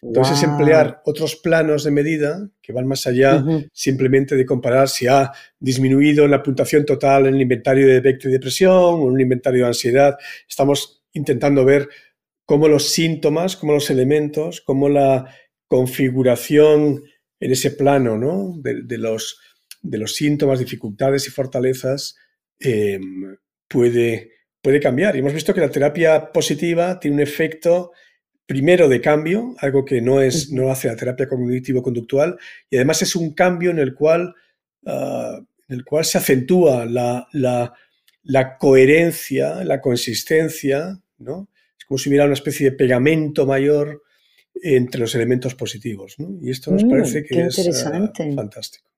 [0.00, 5.08] Entonces es emplear otros planos de medida que van más allá simplemente de comparar si
[5.08, 9.20] ha disminuido la puntuación total en el inventario de defecto y depresión o en un
[9.20, 10.16] inventario de ansiedad.
[10.48, 11.88] Estamos intentando ver
[12.44, 15.28] cómo los síntomas, cómo los elementos, cómo la
[15.66, 17.02] configuración
[17.40, 18.54] en ese plano ¿no?
[18.58, 19.40] de, los,
[19.82, 22.14] de los síntomas, dificultades y fortalezas
[22.60, 23.36] Em,
[23.68, 24.32] puede,
[24.62, 25.16] puede cambiar.
[25.16, 27.92] Y hemos visto que la terapia positiva tiene un efecto
[28.46, 32.38] primero de cambio, algo que no, es, no hace la terapia cognitivo-conductual,
[32.70, 34.34] y además es un cambio en el cual,
[34.86, 37.74] ah, en el cual se acentúa la, la,
[38.22, 41.48] la, coherencia, la consistencia ¿no?
[41.78, 44.02] Es como si hubiera una especie de pegamento mayor
[44.62, 46.38] entre los elementos positivos, ¿no?
[46.40, 48.90] Y esto nos mm, parece que es eh, fantástico.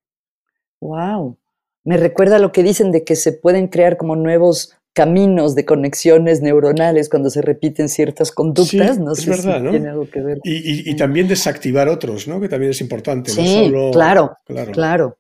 [0.81, 1.37] Wow.
[1.85, 6.43] Me recuerda lo que dicen de que se pueden crear como nuevos caminos de conexiones
[6.43, 8.99] neuronales cuando se repiten ciertas conductas.
[8.99, 9.71] no es verdad, ¿no?
[9.71, 10.39] tiene algo que ver.
[10.43, 12.41] Y, también desactivar otros, ¿no?
[12.41, 13.31] Que también es importante.
[13.31, 14.37] Sí, claro,
[14.73, 15.17] claro.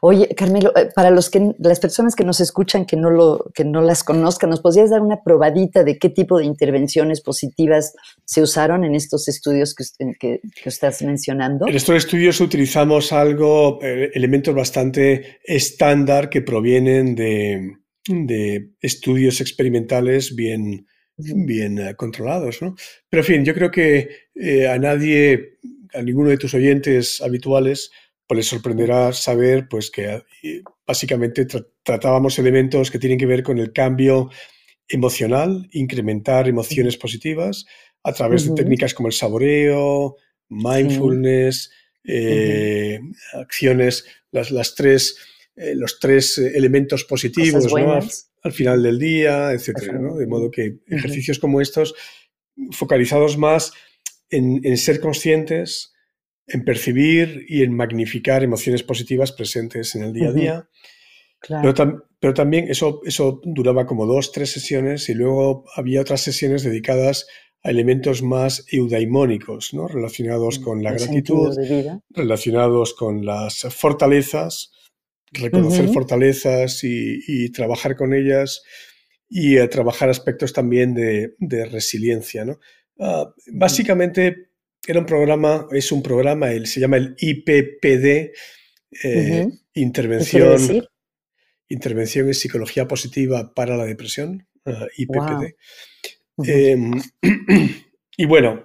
[0.00, 3.64] Oye, Carmelo, eh, para los que, las personas que nos escuchan que no, lo, que
[3.64, 8.42] no las conozcan, ¿nos podrías dar una probadita de qué tipo de intervenciones positivas se
[8.42, 9.84] usaron en estos estudios que,
[10.18, 11.66] que, estás mencionando?
[11.66, 17.76] En estos estudios utilizamos algo, eh, elementos bastante estándar que provienen de,
[18.06, 22.74] de estudios experimentales bien, bien eh, controlados, ¿no?
[23.08, 24.08] Pero en fin, yo creo que
[24.68, 25.58] a nadie,
[25.94, 27.90] a ninguno de tus oyentes habituales,
[28.28, 31.46] pues les sorprenderá saber pues, que eh, básicamente
[31.82, 34.30] tratábamos elementos que tienen que ver con el cambio
[34.86, 37.64] emocional, incrementar emociones positivas
[38.04, 40.16] a través de técnicas como el saboreo,
[40.50, 41.70] mindfulness,
[42.04, 43.00] eh,
[43.32, 45.16] acciones, las, las tres,
[45.56, 47.66] eh, los tres elementos positivos
[48.42, 49.92] al, final del día, etc.
[50.18, 51.94] De modo que ejercicios como estos,
[52.72, 53.72] focalizados más
[54.30, 55.92] en, en ser conscientes,
[56.48, 60.68] en percibir y en magnificar emociones positivas presentes en el día a día.
[62.20, 67.26] Pero, también eso, eso duraba como dos, tres sesiones y luego había otras sesiones dedicadas
[67.62, 69.86] a elementos más eudaimónicos, ¿no?
[69.86, 71.56] relacionados mm, con la gratitud,
[72.10, 74.72] relacionados con las fortalezas,
[75.32, 78.62] reconocer fortalezas y, trabajar con ellas
[79.28, 82.44] y eh, trabajar aspectos también de, resiliencia.
[82.44, 82.58] ¿no?
[82.98, 84.47] Ah, básicamente
[84.88, 88.32] era un programa, es un programa, él se llama el IPPD,
[89.04, 90.88] eh, intervención,
[91.68, 95.56] intervención en psicología positiva para la depresión, ah, IPPD.
[96.42, 96.92] Em,
[98.16, 98.62] y bueno,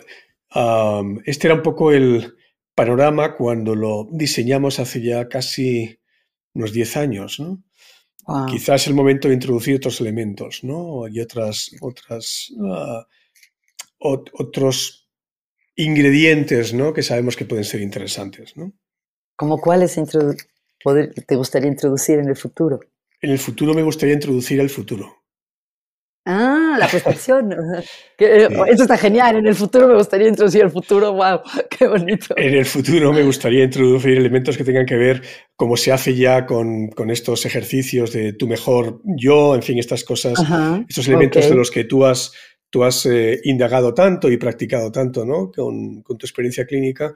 [1.26, 2.36] este era un poco el
[2.74, 5.99] panorama cuando lo diseñamos hace ya casi
[6.53, 7.61] unos 10 años, ¿no?
[8.49, 11.05] Quizás el momento de introducir otros elementos, ¿no?
[11.09, 13.03] Y otras, otras, uh,
[13.99, 15.03] otros
[15.76, 16.93] ingredientes ¿no?
[16.93, 18.55] que sabemos que pueden ser interesantes.
[18.55, 18.74] ¿no?
[19.36, 22.80] ¿Cómo cuáles te gustaría introducir en el futuro?
[23.21, 25.24] En el futuro me gustaría introducir el futuro.
[26.26, 27.51] Ah, la percepción.
[28.17, 29.38] Eso está genial.
[29.38, 31.13] En el futuro me gustaría introducir el futuro.
[31.13, 31.41] ¡Wow!
[31.69, 32.34] ¡Qué bonito!
[32.38, 35.21] En el futuro me gustaría introducir elementos que tengan que ver,
[35.55, 40.05] como se hace ya con, con estos ejercicios de tu mejor yo, en fin, estas
[40.05, 40.34] cosas,
[40.88, 42.32] estos elementos de los que tú has
[42.74, 45.51] tú has eh, indagado tanto y practicado tanto ¿no?
[45.51, 47.13] con, tu experiencia clínica,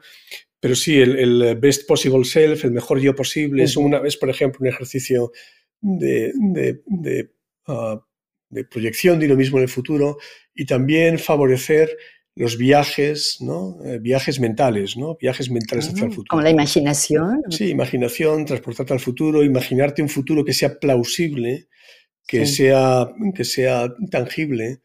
[0.60, 4.60] pero sí, el, best possible self, el mejor yo posible, es, una, vez por ejemplo,
[4.60, 5.32] un ejercicio
[5.80, 6.32] de,
[7.66, 8.00] ah,
[8.50, 10.18] de, proyección de uno mismo en el futuro
[10.54, 11.90] y también favorecer
[12.36, 13.78] los viajes, ¿no?
[13.84, 15.16] Eh, viajes mentales, ¿no?
[15.16, 16.28] Viajes mentales hacia el futuro.
[16.30, 17.42] Como la imaginación.
[17.50, 21.66] Sí, imaginación, transportarte al futuro, imaginarte un futuro que sea plausible,
[22.28, 24.82] que, sea, que sea tangible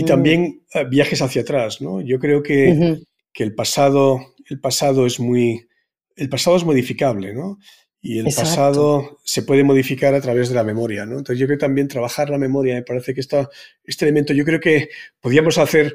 [0.00, 2.00] y también eh, viajes hacia atrás, ¿no?
[2.00, 3.02] Yo creo que,
[3.34, 5.68] que, el, pasado, el pasado es muy...
[6.16, 7.58] El pasado es modificable, ¿no?
[8.00, 11.18] Y el pasado se puede modificar a través de la memoria, ¿no?
[11.18, 13.50] Entonces yo creo que también trabajar la memoria, me parece que está,
[13.84, 14.88] este elemento, yo creo que
[15.20, 15.94] podríamos hacer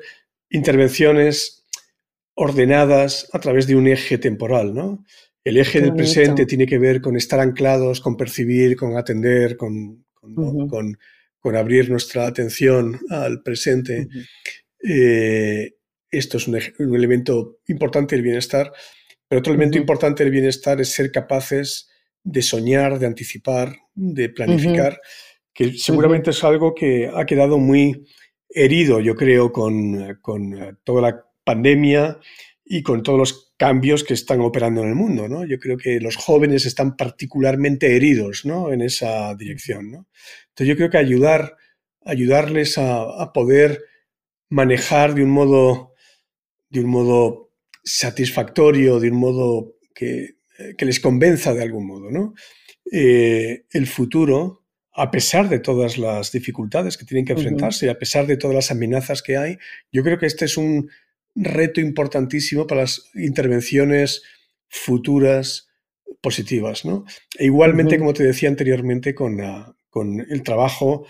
[0.52, 1.66] intervenciones
[2.36, 5.04] ordenadas a través de un eje temporal, ¿no?
[5.44, 10.06] El eje del presente tiene que ver con estar anclados, con percibir, con atender, con,
[10.14, 10.98] con con
[11.54, 14.08] abrir nuestra atención al presente.
[14.82, 15.74] Eh,
[16.10, 16.56] esto es un,
[16.96, 18.72] elemento importante del bienestar,
[19.28, 21.90] pero otro elemento importante del bienestar es ser capaces
[22.24, 25.02] de soñar, de anticipar, de planificar,
[25.54, 28.08] que seguramente es algo que ha quedado muy
[28.50, 32.18] herido, yo creo, con, con toda la pandemia
[32.66, 35.30] y con todos los cambios que están operando en el mundo.
[35.30, 35.46] ¿no?
[35.46, 38.74] Yo creo que los jóvenes están particularmente heridos ¿no?
[38.74, 39.92] en esa dirección.
[39.92, 40.08] ¿no?
[40.50, 41.56] Entonces yo creo que ayudar,
[42.04, 43.84] ayudarles a, poder
[44.50, 45.94] manejar de un modo,
[46.70, 47.52] de un modo
[47.84, 50.36] satisfactorio, de un modo que,
[50.80, 52.34] les convenza de algún modo, ¿no?
[52.90, 54.64] Eh, el futuro,
[54.94, 58.72] a pesar de todas las dificultades que tienen que enfrentarse, a pesar de todas las
[58.72, 59.58] amenazas que hay,
[59.92, 60.90] yo creo que este es un
[61.36, 64.24] reto importantísimo para las intervenciones
[64.68, 65.68] futuras
[66.22, 66.86] positivas.
[66.86, 67.06] ¿no?
[67.38, 69.38] E igualmente, como te decía anteriormente, con,
[69.90, 71.06] con, el trabajo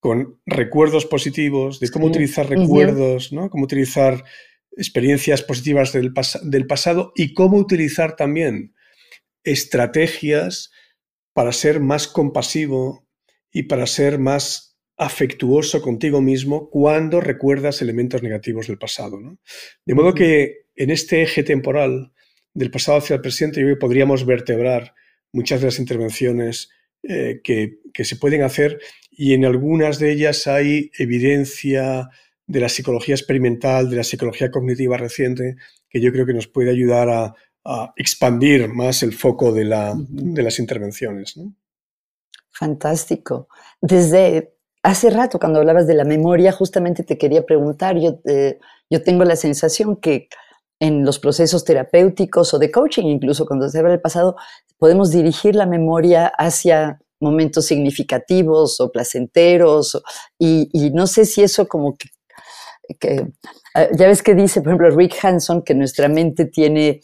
[0.00, 3.50] con recuerdos positivos, de cómo utilizar recuerdos, ¿no?
[3.50, 4.24] cómo utilizar
[4.76, 8.74] experiencias positivas del, del pasado y cómo utilizar también
[9.42, 10.70] estrategias
[11.32, 13.06] para ser más compasivo
[13.50, 14.67] y para ser más
[14.98, 19.18] afectuoso contigo mismo cuando recuerdas elementos negativos del pasado.
[19.86, 22.12] De modo que en este eje temporal
[22.52, 24.94] del pasado hacia el presente, yo podríamos vertebrar
[25.32, 26.70] muchas de las intervenciones
[27.04, 28.80] eh, que, se pueden hacer
[29.10, 32.08] y en algunas de ellas hay evidencia
[32.46, 35.56] de la psicología experimental, de la psicología cognitiva reciente,
[35.88, 37.34] que yo creo que nos puede ayudar a,
[37.96, 41.38] expandir más el foco de, las intervenciones.
[42.50, 43.48] Fantástico.
[43.82, 48.58] Desde hace rato, cuando hablabas de la memoria, justamente te quería preguntar, yo, eh,
[48.90, 50.28] yo tengo la sensación que
[50.80, 54.36] en los procesos terapéuticos o de coaching, incluso cuando se habla del pasado,
[54.78, 60.00] podemos dirigir la memoria hacia momentos significativos o placenteros.
[60.38, 62.08] y, no sé si eso como que,
[63.74, 67.00] eh, ya ves que dice, por ejemplo, Rick Hanson, que nuestra mente tiene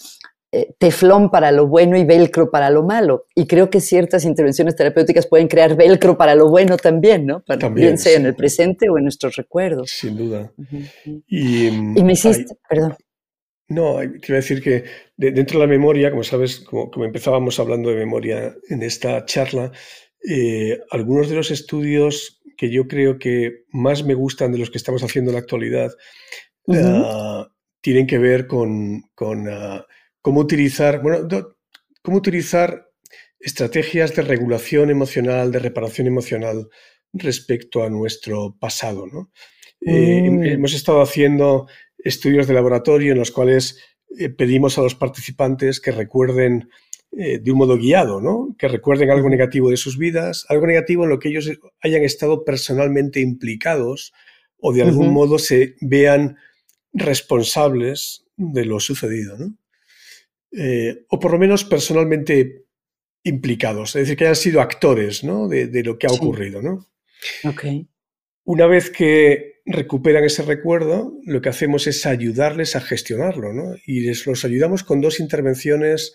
[0.79, 3.27] teflón para lo bueno y velcro para lo malo.
[3.35, 7.43] Y creo que ciertas intervenciones terapéuticas pueden crear velcro para lo bueno también, ¿no?
[7.43, 9.91] también, bien sea en el presente o en nuestros recuerdos.
[9.91, 10.53] Sin duda.
[11.27, 12.97] y, me hiciste, perdón.
[13.69, 14.85] No, quiero decir que
[15.17, 19.73] dentro de la memoria, como sabes, como, empezábamos hablando de memoria en esta charla,
[20.29, 24.79] eh, algunos de los estudios que yo creo que más me gustan de los que
[24.79, 25.93] estamos haciendo en la actualidad
[26.69, 27.49] ah,
[27.81, 29.05] tienen que ver con,
[29.51, 29.87] ah,
[30.25, 31.29] cómo utilizar, bueno,
[32.01, 32.89] cómo utilizar
[33.39, 36.71] estrategias de regulación emocional, de reparación emocional
[37.13, 39.07] respecto a nuestro pasado.
[39.07, 39.31] ¿no?
[39.83, 40.45] Eh, mm.
[40.45, 41.67] hemos estado haciendo
[41.99, 43.79] estudios de laboratorio en los cuales
[44.19, 46.71] eh, pedimos a los participantes que recuerden
[47.13, 48.57] eh, de un modo guiado, ¿no?
[48.59, 51.51] Que recuerden algo negativo de sus vidas, algo negativo en lo que ellos
[51.83, 54.15] hayan estado personalmente implicados
[54.59, 56.39] o de algún modo se vean
[56.95, 59.59] responsables de lo sucedido, ¿no?
[60.57, 62.67] Eh, o por lo menos personalmente
[63.25, 65.49] implicados, es decir, que hayan sido actores, ¿no?
[65.49, 66.87] De, lo que ha ocurrido, ¿no?
[67.43, 67.89] Okay.
[68.45, 73.75] Una vez que recuperan ese recuerdo, lo que hacemos es ayudarles a gestionarlo, ¿no?
[73.87, 76.13] Y les los ayudamos con dos intervenciones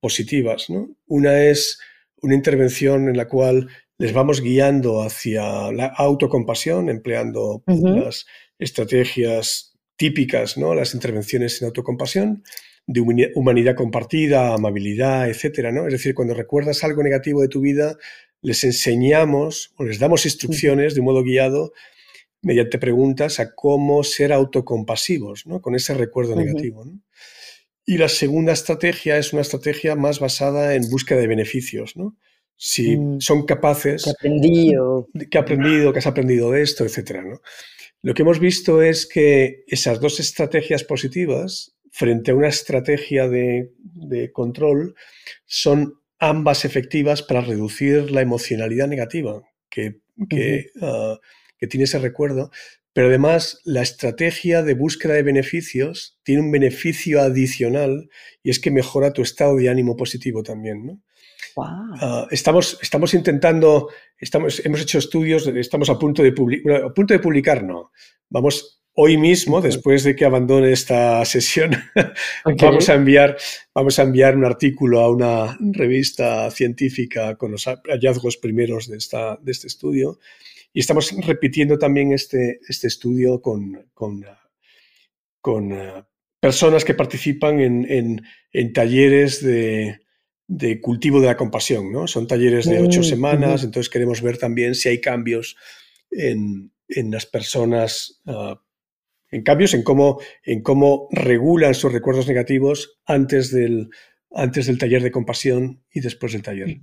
[0.00, 0.94] positivas, ¿no?
[1.06, 1.80] Una es
[2.20, 8.26] una intervención en la cual les vamos guiando hacia la autocompasión, empleando las
[8.58, 10.74] estrategias típicas, ¿no?
[10.74, 12.44] Las intervenciones en autocompasión,
[12.86, 15.86] de humanidad compartida, amabilidad, etcétera, ¿no?
[15.86, 17.96] Es decir, cuando recuerdas algo negativo de tu vida,
[18.42, 21.72] les enseñamos o les damos instrucciones de un modo guiado
[22.42, 25.60] mediante preguntas a cómo ser autocompasivos ¿no?
[25.60, 26.84] con ese recuerdo negativo.
[27.84, 31.96] Y la segunda estrategia es una estrategia más basada en búsqueda de beneficios.
[31.96, 32.16] ¿no?
[32.56, 33.20] Si mm.
[33.20, 34.04] son capaces...
[34.04, 35.08] ¿Qué aprendido?
[35.28, 35.92] ¿Qué ha aprendido?
[35.92, 36.84] ¿Qué has aprendido de esto?
[36.84, 37.22] Etcétera.
[37.22, 37.40] ¿no?
[38.02, 43.72] Lo que hemos visto es que esas dos estrategias positivas frente a una estrategia de,
[43.78, 44.94] de control
[45.46, 50.02] son ambas efectivas para reducir la emocionalidad negativa que,
[50.82, 51.18] ah,
[51.58, 52.50] que, tiene ese recuerdo,
[52.92, 58.10] pero además la estrategia de búsqueda de beneficios tiene un beneficio adicional
[58.42, 61.02] y es que mejora tu estado de ánimo positivo también.
[61.56, 63.88] Ah, estamos, estamos intentando,
[64.18, 67.90] estamos, hemos hecho estudios, estamos a punto de, publicar, a punto de publicar, no.
[68.28, 71.70] Vamos Hoy mismo, después de que abandone esta sesión,
[72.62, 73.36] vamos, a enviar,
[73.74, 79.36] vamos a enviar un artículo a una revista científica con los hallazgos primeros de, esta,
[79.36, 80.18] de este estudio.
[80.72, 84.24] Y estamos repitiendo también este, este estudio con, con,
[85.42, 86.02] con eh,
[86.40, 90.00] personas que participan en, en, talleres de,
[90.46, 91.92] de, cultivo de la compasión.
[91.92, 92.06] ¿no?
[92.06, 95.54] Son talleres de ocho mm, semanas, entonces queremos ver también si hay cambios
[96.10, 98.54] en, en las personas uh,
[99.30, 103.90] en cambios en cómo, en cómo regulan sus recuerdos negativos antes del,
[104.32, 106.78] antes del taller de compasión y después del taller.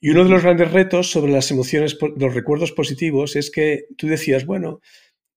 [0.00, 4.06] Y uno de los grandes retos sobre las emociones, los recuerdos positivos, es que tú
[4.06, 4.80] decías, bueno,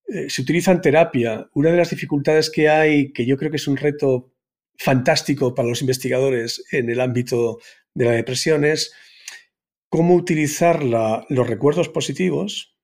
[0.06, 1.48] eh, se utiliza en terapia.
[1.54, 4.32] Una de las dificultades que hay, que yo creo que es un reto
[4.76, 7.58] fantástico para los investigadores en el ámbito
[7.94, 8.92] de la depresión, es
[9.88, 12.76] cómo utilizar los recuerdos positivos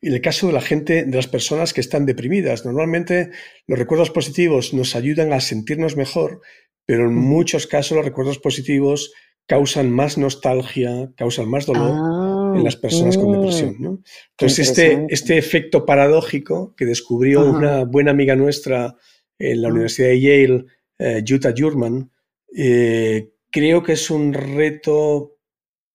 [0.00, 3.30] en el caso de la gente, de las personas que están deprimidas, normalmente
[3.66, 6.40] los recuerdos positivos nos ayudan a sentirnos mejor,
[6.86, 9.12] pero en muchos casos los recuerdos positivos
[9.46, 14.04] causan más nostalgia, causan más dolor en las personas con depresión.
[14.30, 18.94] Entonces, este, este efecto paradójico que descubrió una buena amiga nuestra
[19.38, 20.64] en la Universidad de Yale,
[20.98, 22.10] eh, Jutta Jurman,
[22.54, 25.38] eh, creo que es un reto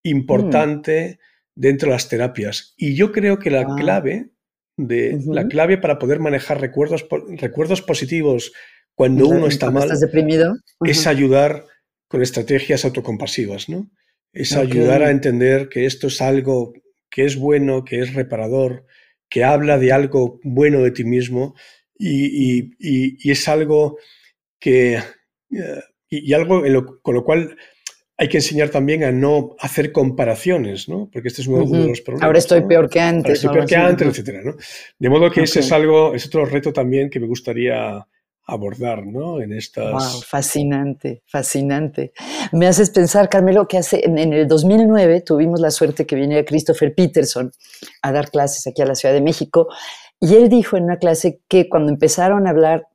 [0.04, 1.14] mm.
[1.56, 2.74] Dentro de las terapias.
[2.78, 3.76] Y yo creo que la ah.
[3.78, 4.30] clave
[4.78, 7.06] de la clave para poder manejar recuerdos,
[7.38, 8.54] recuerdos positivos
[8.96, 10.56] cuando uno está mal deprimido?
[10.86, 11.66] es ayudar
[12.08, 13.90] con estrategias autocompasivas, ¿no?
[14.32, 16.74] Es ayudar a entender que esto es algo
[17.10, 18.86] que es bueno, que es reparador,
[19.30, 21.56] que habla de algo bueno de ti mismo
[21.98, 22.72] y,
[23.30, 23.98] es algo
[24.60, 24.96] que...
[24.96, 26.64] Eh, y, algo
[27.02, 27.58] con lo cual
[28.18, 31.10] hay que enseñar también a no hacer comparaciones, ¿no?
[31.12, 32.26] Porque este es uno, de los problemas.
[32.26, 33.26] Ahora estoy peor que antes.
[33.26, 34.56] Ahora estoy peor que antes, etcétera, ¿no?
[35.00, 38.06] De modo que ese es algo, es otro reto también que me gustaría
[38.46, 39.42] abordar, ¿no?
[39.42, 39.92] En estas...
[39.92, 42.14] Wow, fascinante, fascinante.
[42.52, 46.94] Me haces pensar, Carmelo, que hace, en, el 2009 tuvimos la suerte que viniera Christopher
[46.94, 47.52] Peterson
[48.02, 49.70] a dar clases aquí a la Ciudad de México
[50.20, 52.88] y él dijo en una clase que cuando empezaron a hablar,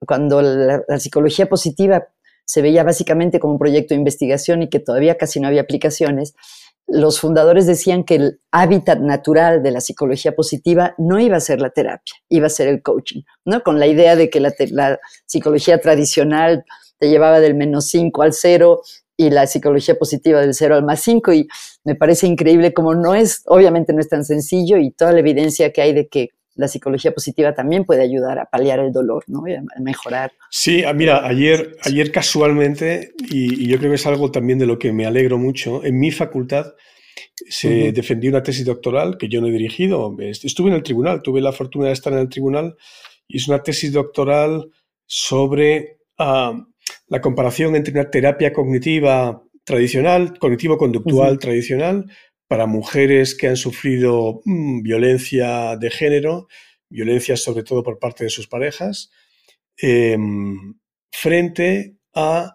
[0.00, 2.08] cuando la psicología positiva
[2.46, 6.34] se veía básicamente como un proyecto de investigación y que todavía casi no había aplicaciones,
[6.86, 11.60] los fundadores decían que el hábitat natural de la psicología positiva no iba a ser
[11.60, 13.62] la terapia, iba a ser el coaching, ¿no?
[13.62, 14.54] Con la idea de que la,
[15.26, 16.64] psicología tradicional
[16.98, 18.82] te llevaba del menos 5 al 0
[19.16, 21.48] y la psicología positiva del 0 al más 5 y
[21.82, 25.72] me parece increíble como no es, obviamente no es tan sencillo y toda la evidencia
[25.72, 29.46] que hay de que la psicología positiva también puede ayudar a paliar el dolor, ¿no?
[29.46, 30.32] Y a mejorar.
[30.50, 34.78] Sí, ah, mira, ayer, ayer casualmente, y, yo creo que es algo también de lo
[34.78, 36.74] que me alegro mucho, en mi facultad
[37.48, 40.16] se defendió una tesis doctoral que yo no he dirigido.
[40.18, 42.76] Estuve en el tribunal, tuve la fortuna de estar en el tribunal,
[43.28, 44.70] y es una tesis doctoral
[45.06, 46.66] sobre ah,
[47.08, 52.06] la comparación entre una terapia cognitiva tradicional, cognitivo-conductual tradicional,
[52.48, 56.48] para mujeres que han sufrido mm, violencia de género,
[56.88, 59.10] violencia sobre todo por parte de sus parejas,
[59.76, 60.74] em,
[61.10, 62.54] frente a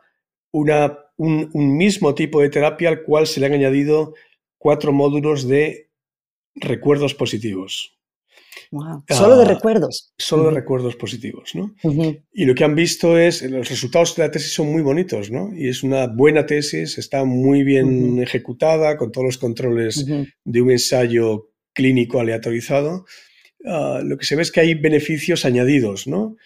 [0.52, 4.14] una, un, mismo tipo de terapia al cual se le han añadido
[4.58, 5.90] cuatro módulos de
[6.56, 8.01] recuerdos positivos.
[9.10, 10.14] Solo de recuerdos.
[10.18, 11.76] Solo de recuerdos positivos, ¿no?
[12.32, 15.52] Y lo que han visto es, los resultados de la tesis son muy bonitos, ¿no?
[15.54, 20.72] Y es una buena tesis, está muy bien ejecutada, con todos los controles de un
[20.72, 23.06] ensayo clínico aleatorizado.
[23.66, 26.38] Ah, lo que se ve es que hay beneficios añadidos, ¿no?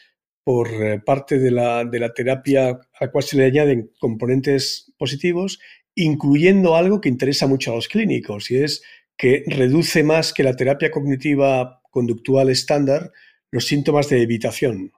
[0.43, 4.93] Por eh, parte de la, de la terapia a la cual se le añaden componentes
[4.97, 5.59] positivos,
[5.93, 8.81] incluyendo algo que interesa mucho a los clínicos, y es
[9.17, 13.13] que reduce más que la terapia cognitiva conductual estándar
[13.51, 14.91] los síntomas de evitación.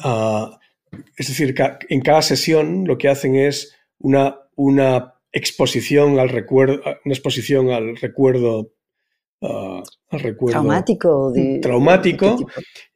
[0.00, 0.58] Ah,
[1.16, 1.54] es decir,
[1.88, 7.96] en cada sesión lo que hacen es una, una exposición al recuerdo, una exposición al
[7.96, 8.72] recuerdo,
[9.42, 9.80] ah,
[10.10, 11.32] al recuerdo traumático,
[11.62, 12.36] traumático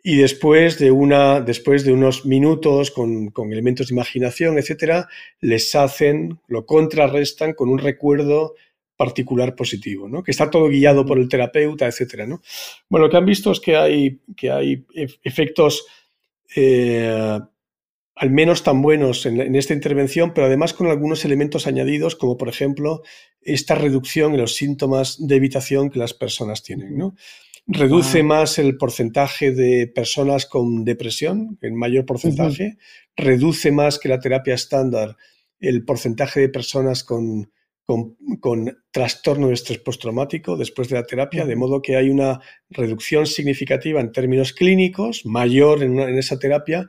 [0.03, 5.09] y después de, una, después de unos minutos con, con, elementos de imaginación, etcétera,
[5.41, 8.55] les hacen, lo contrarrestan con un recuerdo
[9.01, 10.23] particular positivo, ¿no?
[10.23, 12.27] que está todo guiado por el terapeuta, etcétera.
[12.27, 12.43] ¿no?
[12.91, 14.85] Bueno, lo que han visto es que hay, que hay
[15.23, 15.87] efectos
[16.55, 17.39] eh,
[18.15, 22.51] al menos tan buenos en, esta intervención, pero además con algunos elementos añadidos, como por
[22.51, 23.01] ejemplo
[23.41, 26.99] esta reducción en los síntomas de evitación que las personas tienen.
[26.99, 27.15] ¿no?
[27.67, 32.77] Reduce más el porcentaje de personas con depresión, en mayor porcentaje,
[33.17, 35.17] reduce más que la terapia estándar
[35.59, 37.51] el porcentaje de personas con
[38.41, 43.27] con, trastorno de estrés postraumático después de la terapia, de modo que hay una reducción
[43.27, 46.89] significativa en términos clínicos, mayor en, esa terapia.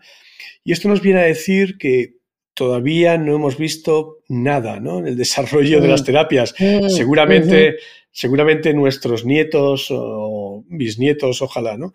[0.64, 2.16] Y esto nos viene a decir que
[2.54, 6.54] todavía no hemos visto nada en el desarrollo de las terapias.
[6.90, 7.78] Seguramente,
[8.12, 11.94] seguramente nuestros nietos o bisnietos, ojalá, ¿no?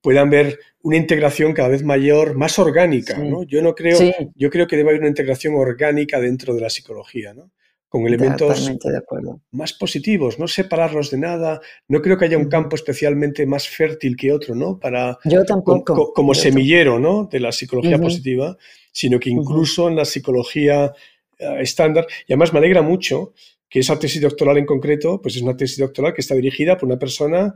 [0.00, 3.16] puedan ver una integración cada vez mayor, más orgánica.
[3.46, 3.98] Yo no creo,
[4.34, 7.32] yo creo que debe haber una integración orgánica dentro de la psicología.
[7.32, 7.52] ¿no?
[7.92, 8.72] Con elementos
[9.50, 11.60] más positivos, no separarlos de nada.
[11.88, 14.80] No creo que haya un campo especialmente más fértil que otro, ¿no?
[14.80, 16.10] Para, Yo tampoco.
[16.14, 17.28] como semillero, ¿no?
[17.30, 18.56] De la psicología positiva,
[18.92, 20.90] sino que incluso en la psicología
[21.38, 22.06] eh, estándar.
[22.26, 23.34] Y además me alegra mucho
[23.68, 26.86] que esa tesis doctoral en concreto, pues es una tesis doctoral que está dirigida por
[26.86, 27.54] una persona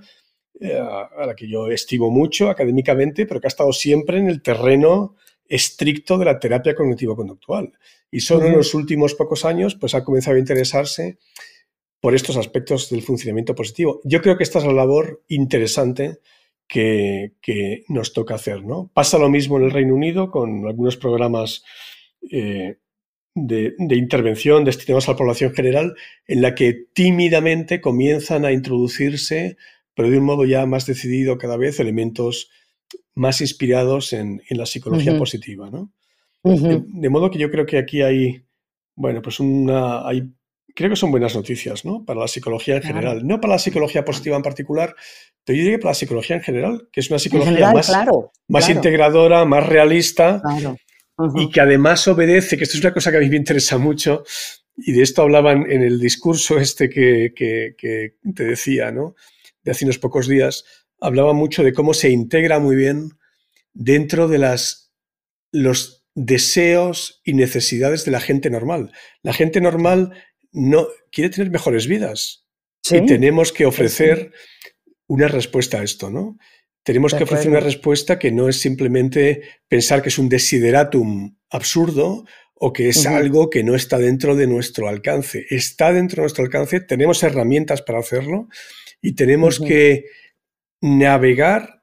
[0.60, 4.42] eh, a la que yo estimo mucho académicamente, pero que ha estado siempre en el
[4.42, 5.16] terreno
[5.48, 7.72] estricto de la terapia cognitivo-conductual.
[8.10, 11.18] Y solo en los últimos pocos años pues, ha comenzado a interesarse
[12.00, 14.00] por estos aspectos del funcionamiento positivo.
[14.04, 16.20] Yo creo que esta es la labor interesante
[16.68, 18.64] que, nos toca hacer.
[18.64, 18.90] ¿no?
[18.92, 21.64] Pasa lo mismo en el Reino Unido con algunos programas
[22.30, 22.78] eh,
[23.34, 25.94] de, de, intervención destinados a la población general,
[26.26, 29.56] en la que tímidamente comienzan a introducirse,
[29.94, 32.50] pero de un modo ya más decidido cada vez, elementos
[33.14, 35.92] más inspirados en, la psicología positiva, ¿no?
[36.42, 38.44] de, modo que yo creo que aquí hay,
[38.94, 40.32] bueno, pues una, hay,
[40.74, 42.04] creo que son buenas noticias, ¿no?
[42.04, 44.94] Para la psicología en general, no para la psicología positiva en particular,
[45.44, 47.92] pero yo diría que para la psicología en general, que es una psicología más,
[48.48, 50.42] más integradora, más realista
[51.34, 54.24] y que además obedece, que esto es una cosa que a mí me interesa mucho,
[54.76, 57.32] Y de esto hablaban en el discurso este que,
[58.34, 59.14] te decía, ¿no?
[59.62, 60.64] De hace unos pocos días,
[61.00, 63.10] hablaba mucho de cómo se integra muy bien
[63.72, 64.92] dentro de las,
[65.52, 68.92] los deseos y necesidades de la gente normal.
[69.22, 70.12] La gente normal
[70.52, 72.46] no quiere tener mejores vidas.
[72.88, 74.32] Y tenemos que ofrecer
[75.08, 76.38] una respuesta a esto, ¿no?
[76.84, 82.24] Tenemos que ofrecer una respuesta que no es simplemente pensar que es un desideratum absurdo
[82.54, 85.46] o que es algo que no está dentro de nuestro alcance.
[85.50, 88.48] Está dentro de nuestro alcance, tenemos herramientas para hacerlo
[89.02, 90.04] y tenemos que
[90.80, 91.82] navegar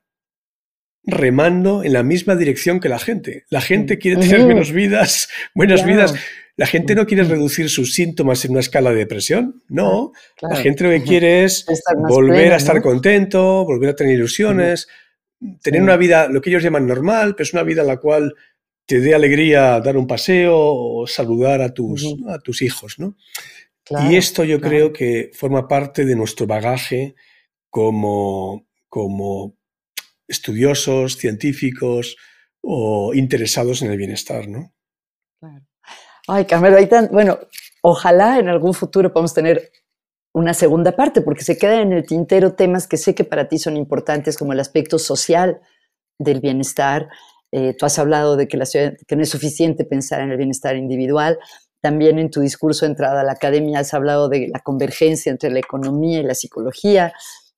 [1.05, 3.45] remando en la misma dirección que la gente.
[3.49, 6.13] La gente quiere tener menos vidas, buenas vidas.
[6.55, 10.11] La gente no quiere reducir sus síntomas en una escala de depresión, no.
[10.39, 11.65] La gente lo que quiere es
[12.07, 14.87] volver a estar contento, volver a tener ilusiones,
[15.61, 18.35] tener una vida, lo que ellos llaman normal, pero es una vida en la cual
[18.85, 23.15] te dé alegría dar un paseo o saludar a tus, a tus hijos, ¿no?
[24.09, 27.15] y esto yo creo que forma parte de nuestro bagaje
[27.69, 29.57] como, como
[30.27, 32.15] estudiosos, científicos
[32.61, 34.71] o interesados en el bienestar, ¿no?
[35.39, 35.65] Claro.
[36.27, 36.77] Ay, Carmelo,
[37.11, 37.39] bueno,
[37.81, 39.71] ojalá en algún futuro podamos tener
[40.31, 43.57] una segunda parte, porque se quedan en el tintero temas que sé que para ti
[43.57, 45.59] son importantes, como el aspecto social
[46.19, 47.09] del bienestar.
[47.51, 48.59] Eh, tú has hablado de que,
[49.07, 51.39] que no es suficiente pensar en el bienestar individual.
[51.81, 55.49] También en tu discurso de entrada a la academia has hablado de la convergencia entre
[55.49, 57.11] la economía y la psicología.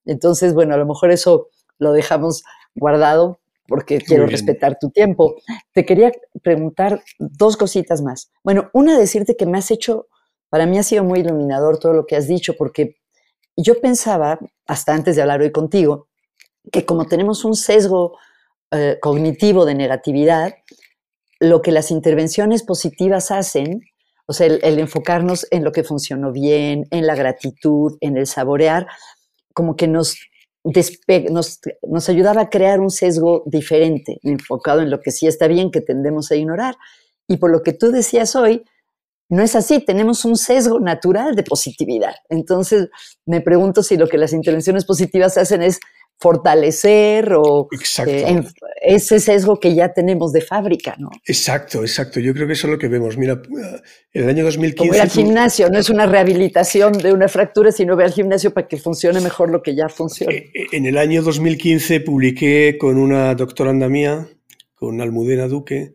[0.06, 2.44] Entonces, bueno, a lo mejor eso lo dejamos
[2.76, 5.36] guardado porque quiero respetar tu tiempo.
[5.74, 6.12] Te quería
[6.44, 8.32] preguntar dos cositas más.
[8.44, 10.08] Bueno, una, decirte que me has hecho,
[10.50, 12.98] para mí ha sido muy iluminador todo lo que has dicho, porque
[13.58, 16.08] yo pensaba, hasta antes de hablar hoy contigo,
[16.72, 18.18] que como tenemos un sesgo
[18.72, 20.54] eh, cognitivo de negatividad,
[21.40, 23.82] lo que las intervenciones positivas hacen,
[24.28, 28.88] o sea, el enfocarnos en lo que funcionó bien, en la gratitud, en el saborear,
[29.56, 30.16] como que nos
[31.30, 35.70] nos, nos, ayudaba a crear un sesgo diferente, enfocado en lo que sí está bien,
[35.70, 36.76] que tendemos a ignorar.
[37.28, 38.64] Y por lo que tú decías hoy,
[39.30, 42.16] no es así, tenemos un sesgo natural de positividad.
[42.30, 42.90] Entonces,
[43.26, 45.80] me pregunto si lo que las intervenciones positivas hacen es
[46.18, 47.68] fortalecer o
[48.08, 48.42] eh,
[48.82, 51.10] ese sesgo que ya tenemos de fábrica, ¿no?
[51.26, 52.20] Exacto, exacto.
[52.20, 53.18] Yo creo que eso es lo que vemos.
[53.18, 53.42] Mira,
[54.14, 54.78] en el año 2015...
[54.78, 58.54] Como ir al gimnasio, no es una rehabilitación de una fractura, sino ve al gimnasio
[58.54, 60.34] para que funcione mejor lo que ya funciona.
[60.34, 64.28] Eh, eh, en el año 2015 publiqué con una doctoranda mía,
[64.74, 65.94] con Almudena Duque,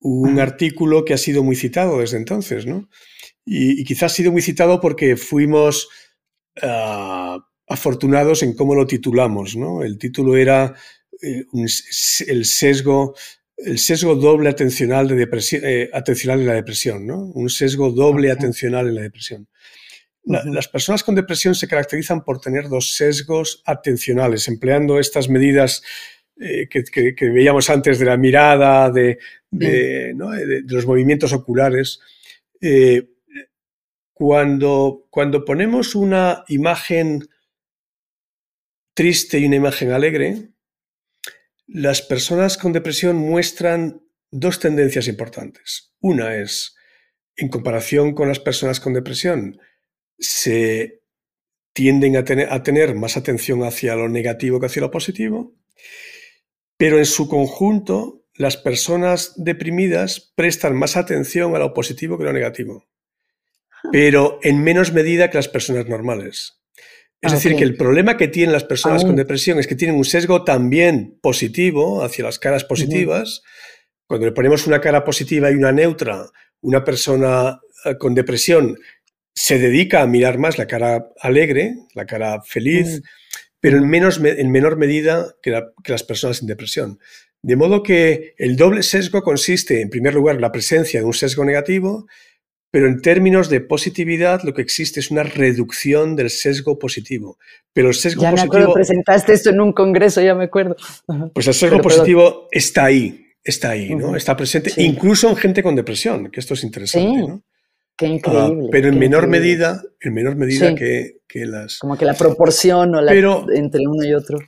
[0.00, 2.88] un artículo que ha sido muy citado desde entonces, ¿no?
[3.44, 5.88] Y, quizás ha sido muy citado porque fuimos...
[6.60, 7.38] Ah,
[7.72, 9.56] afortunados en cómo lo titulamos.
[9.56, 9.82] ¿no?
[9.82, 10.74] El título era
[11.22, 11.44] eh,
[12.26, 13.14] el, sesgo,
[13.56, 17.18] el sesgo doble atencional de, depresión, eh, atencional en la depresión, ¿no?
[17.18, 19.48] un sesgo doble atencional en la depresión.
[20.24, 25.82] Las personas con depresión se caracterizan por tener dos sesgos atencionales, empleando estas medidas
[26.40, 29.18] eh, que, veíamos antes de la mirada, de,
[29.50, 30.14] de,
[30.68, 31.98] los movimientos oculares.
[34.12, 37.28] cuando, cuando ponemos una imagen
[38.94, 40.50] triste y una imagen alegre,
[41.66, 45.94] las personas con depresión muestran dos tendencias importantes.
[46.00, 46.74] Una es,
[47.36, 49.60] en comparación con las personas con depresión,
[50.18, 51.02] se
[51.72, 55.54] tienden a tener, más atención hacia lo negativo que hacia lo positivo,
[56.76, 62.26] pero en su conjunto las personas deprimidas prestan más atención a lo positivo que a
[62.26, 62.88] lo negativo,
[63.90, 66.61] pero en menos medida que las personas normales.
[67.22, 69.96] Es ah, decir, que el problema que tienen las personas con depresión es que tienen
[69.96, 73.42] un sesgo también positivo hacia las caras positivas.
[74.08, 76.26] Cuando le ponemos una cara positiva y una neutra,
[76.62, 78.76] una persona eh, con depresión
[79.32, 83.02] se dedica a mirar más la cara alegre, la cara feliz,
[83.60, 86.98] pero en, menos, en menor medida que, que, las personas sin depresión.
[87.40, 91.14] De modo que el doble sesgo consiste, en primer lugar, en la presencia de un
[91.14, 92.08] sesgo negativo
[92.72, 97.38] pero en términos de positividad, lo que existe es una reducción del sesgo positivo.
[97.74, 100.74] Pero el sesgo ya me acuerdo, presentaste esto en un congreso, ya me acuerdo.
[101.34, 104.16] Pues el sesgo positivo está ahí, está ahí, ¿no?
[104.16, 107.26] Está presente, incluso en gente con depresión, que esto es interesante, sí.
[107.26, 107.42] ¿no?
[107.94, 108.68] Qué ah, increíble.
[108.72, 111.78] pero en menor medida, en menor medida que, las.
[111.78, 113.12] Como que la proporción o la,
[113.54, 114.38] entre uno y otro.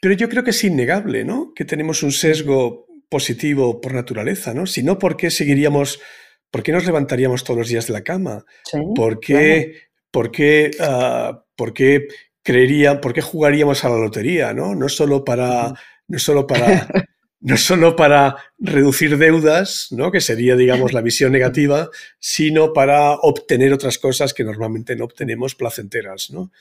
[0.00, 1.52] Pero yo creo que es innegable, ¿no?
[1.56, 4.64] Que tenemos un sesgo positivo por naturaleza, ¿no?
[4.64, 5.98] Si no, ¿por qué seguiríamos
[6.54, 8.44] ¿Por qué nos levantaríamos todos los días de la cama?
[8.94, 12.06] ¿Por, qué, ¿por, qué, ah, ¿Por qué
[12.44, 14.54] creerían, por qué jugaríamos a la lotería?
[14.54, 15.74] No, no solo para,
[16.06, 16.86] no solo para,
[17.40, 20.12] no solo para reducir deudas, ¿no?
[20.12, 21.90] que sería, digamos, la visión negativa,
[22.20, 26.30] sino para obtener otras cosas que normalmente no obtenemos placenteras.
[26.30, 26.52] ¿no?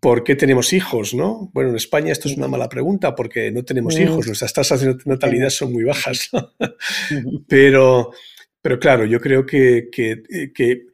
[0.00, 1.12] ¿Por qué tenemos hijos?
[1.12, 1.50] ¿no?
[1.52, 4.96] Bueno, en España esto es una mala pregunta porque no tenemos hijos, nuestras tasas de
[5.04, 6.30] natalidad son muy bajas.
[7.48, 8.12] pero,
[8.62, 10.22] pero claro, yo creo que, que,
[10.54, 10.86] que,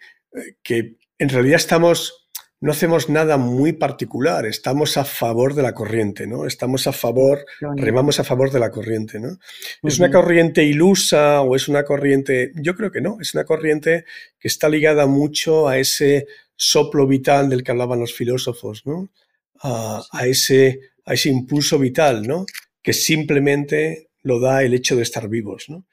[0.62, 2.26] que en realidad estamos
[2.60, 6.46] no hacemos nada muy particular, estamos a favor de la corriente, ¿no?
[6.46, 7.44] Estamos a favor,
[7.76, 9.38] remamos a favor de la corriente, ¿no?
[9.82, 12.52] ¿Es una corriente ilusa o es una corriente?
[12.54, 14.04] Yo creo que no, es una corriente
[14.38, 19.10] que está ligada mucho a ese soplo vital del que hablaban los filósofos, ¿no?
[19.62, 22.46] A, ese, a ese impulso vital, ¿no?
[22.82, 25.84] Que simplemente lo da el hecho de estar vivos, ¿no?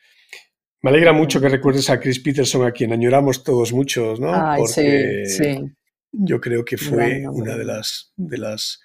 [0.84, 4.32] Me alegra mucho que recuerdes a Chris Peterson, a quien añoramos todos muchos, ¿no?
[4.58, 5.74] Porque sí, sí
[6.14, 8.82] yo creo que fue una de las, de las,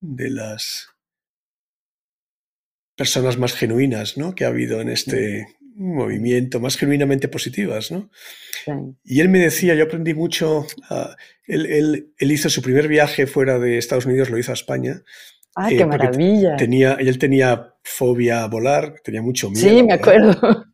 [0.00, 0.88] de las
[2.96, 4.34] personas más genuinas ¿no?
[4.34, 7.92] que ha habido en este movimiento, más genuinamente positivas.
[7.92, 8.10] ¿no?
[9.04, 11.14] Y él me decía, yo aprendí mucho, ah,
[11.46, 15.02] él, él, él, hizo su primer viaje fuera de Estados Unidos, lo hizo a España.
[15.54, 16.56] ¡Ah, qué maravilla!
[16.56, 19.68] Tenía, él tenía fobia a volar, tenía mucho miedo.
[19.68, 20.66] Sí, me acuerdo.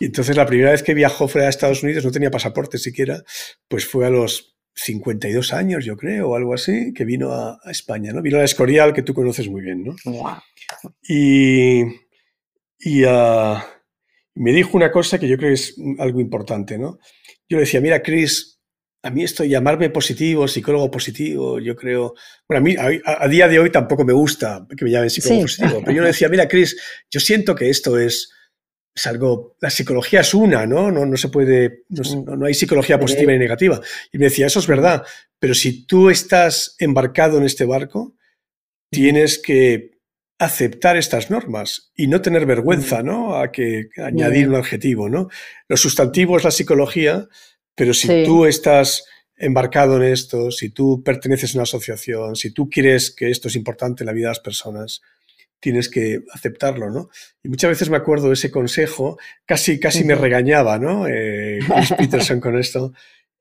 [0.00, 3.22] Y entonces la primera vez que viajó fuera de Estados Unidos, no tenía pasaporte siquiera,
[3.68, 8.12] pues fue a los 52 años, yo creo, o algo así, que vino a, España,
[8.12, 8.20] ¿no?
[8.20, 9.94] Vino a la Escorial, que tú conoces muy bien, ¿no?
[11.08, 11.82] Y,
[12.78, 13.64] y ah,
[14.34, 16.98] me dijo una cosa que yo creo que es algo importante, ¿no?
[17.48, 18.59] Yo le decía, mira, Chris,
[19.02, 22.14] a mí esto de llamarme positivo, psicólogo positivo, yo creo,
[22.48, 25.80] bueno, a mí a, día de hoy tampoco me gusta que me llamen psicólogo positivo,
[25.84, 26.76] pero yo le decía, mira, Chris,
[27.10, 28.32] yo siento que esto es
[28.94, 30.90] es algo, la psicología es una, ¿no?
[30.90, 33.80] No, no se puede, no, no, hay psicología positiva y negativa.
[34.12, 35.04] Y me decía, eso es verdad,
[35.38, 38.16] pero si tú estás embarcado en este barco,
[38.90, 39.98] tienes que
[40.38, 43.36] aceptar estas normas y no tener vergüenza, ¿no?
[43.36, 45.28] A que añadir un adjetivo, ¿no?
[45.68, 47.28] Lo sustantivo es la psicología,
[47.74, 49.04] pero si tú estás
[49.36, 53.56] embarcado en esto, si tú perteneces a una asociación, si tú quieres que esto es
[53.56, 55.00] importante en la vida de las personas,
[55.60, 57.10] tienes que aceptarlo, ¿no?
[57.42, 61.06] Y muchas veces me acuerdo de ese consejo, casi, casi me regañaba, ¿no?
[61.06, 62.92] Eh, Chris Peterson con esto,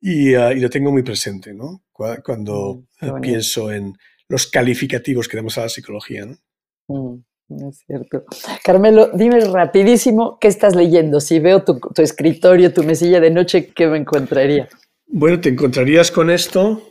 [0.02, 1.84] y, ah, y, lo tengo muy presente, ¿no?
[1.92, 3.98] Cuando mm, pienso en
[4.30, 6.38] los calificativos que damos a la psicología, ¿no?
[6.88, 8.26] Mm, es cierto.
[8.64, 11.20] Carmelo, dime rapidísimo qué estás leyendo.
[11.20, 14.70] Si veo tu, tu escritorio, tu mesilla de noche, ¿qué me encontraría?
[15.08, 16.82] Bueno, te encontrarías con esto.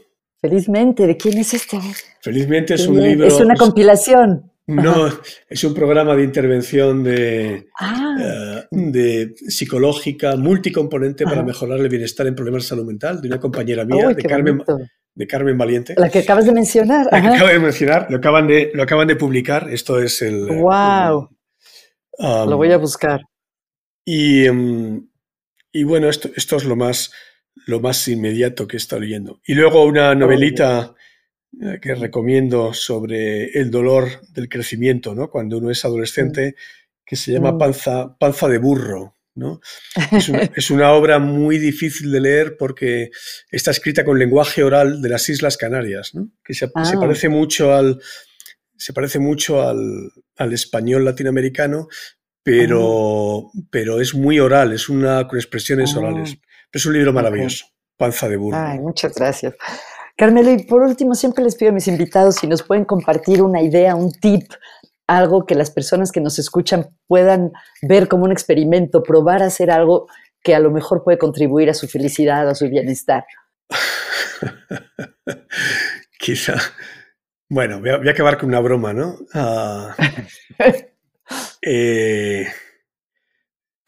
[0.41, 1.79] Felizmente, ¿de quién es este?
[2.23, 3.27] Felizmente es un libro.
[3.27, 4.51] Es una compilación.
[4.69, 5.09] No,
[5.49, 8.17] es un programa de intervención de, ah.
[8.21, 13.41] eh, de psicológica multicomponente para mejorar el bienestar en problemas de salud mental de una
[13.41, 14.63] compañera mía, de, Carmen,
[15.19, 15.95] de Carmen Valiente.
[15.97, 17.09] La que acabas de mencionar.
[17.11, 19.69] La que acabo de mencionar, lo acaban de, lo acaban de publicar.
[19.69, 20.47] Esto es el.
[20.47, 21.29] ¡Wow!
[22.21, 23.21] lo voy a buscar.
[24.05, 25.09] Y, em,
[25.73, 27.13] y bueno, esto, esto es lo más,
[27.67, 29.41] lo más inmediato que he estado leyendo.
[29.45, 30.95] Y luego una novelita.
[31.63, 35.31] Eh, que recomiendo sobre el dolor del crecimiento, ¿no?
[35.31, 36.57] Cuando uno es adolescente,
[37.07, 37.59] que se llama mm.
[37.59, 39.17] Panza, panza de burro.
[39.39, 39.61] ¿No?
[40.57, 43.11] Es, una, obra muy difícil de leer porque
[43.51, 46.29] está escrita con lenguaje oral de las Islas Canarias, ¿no?
[46.45, 46.93] que se, ah.
[47.01, 48.01] parece mucho al,
[48.77, 51.89] se parece mucho al, al español latinoamericano,
[52.43, 53.61] pero, ah.
[53.71, 56.01] pero es muy oral, es una con expresiones ah.
[56.01, 56.39] orales.
[56.73, 57.67] es un libro maravilloso,
[57.97, 58.59] Panza de burro.
[58.59, 59.55] Ay, muchas gracias.
[60.19, 63.63] Carmelo, y por último, siempre les pido a mis invitados si nos pueden compartir una
[63.63, 64.51] idea, un tip,
[65.09, 67.51] algo que las personas que nos escuchan puedan
[67.83, 70.07] ver como un experimento, probar a hacer algo
[70.43, 73.25] que a lo mejor puede contribuir a su felicidad, a su bienestar.
[76.19, 76.55] Quizá.
[77.49, 79.19] Bueno, voy a, acabar con una broma, ¿no?
[79.35, 79.97] Ah,
[81.63, 82.47] eh,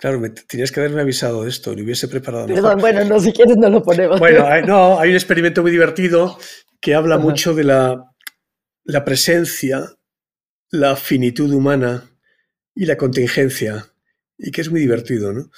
[0.00, 2.80] Claro, me tenías que haberme avisado de esto, lo hubiese preparado mejor.
[2.80, 4.18] bueno, no, si quieres no lo ponemos.
[4.18, 6.38] Bueno, hay, no, hay un experimento muy divertido
[6.80, 8.10] que habla mucho de la,
[8.84, 9.84] la, presencia,
[10.70, 12.10] la finitud humana
[12.74, 13.92] y la contingencia,
[14.38, 15.50] y que es muy divertido, ¿no?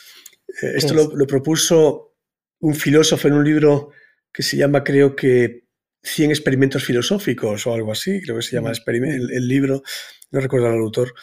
[0.63, 2.15] Eh, esto lo, propuso
[2.61, 3.91] un filósofo en un libro
[4.33, 5.63] que se llama, creo que,
[6.05, 9.85] 100 experimentos filosóficos o algo así, creo que se llama el, el libro,
[10.33, 11.15] no recuerdo el autor.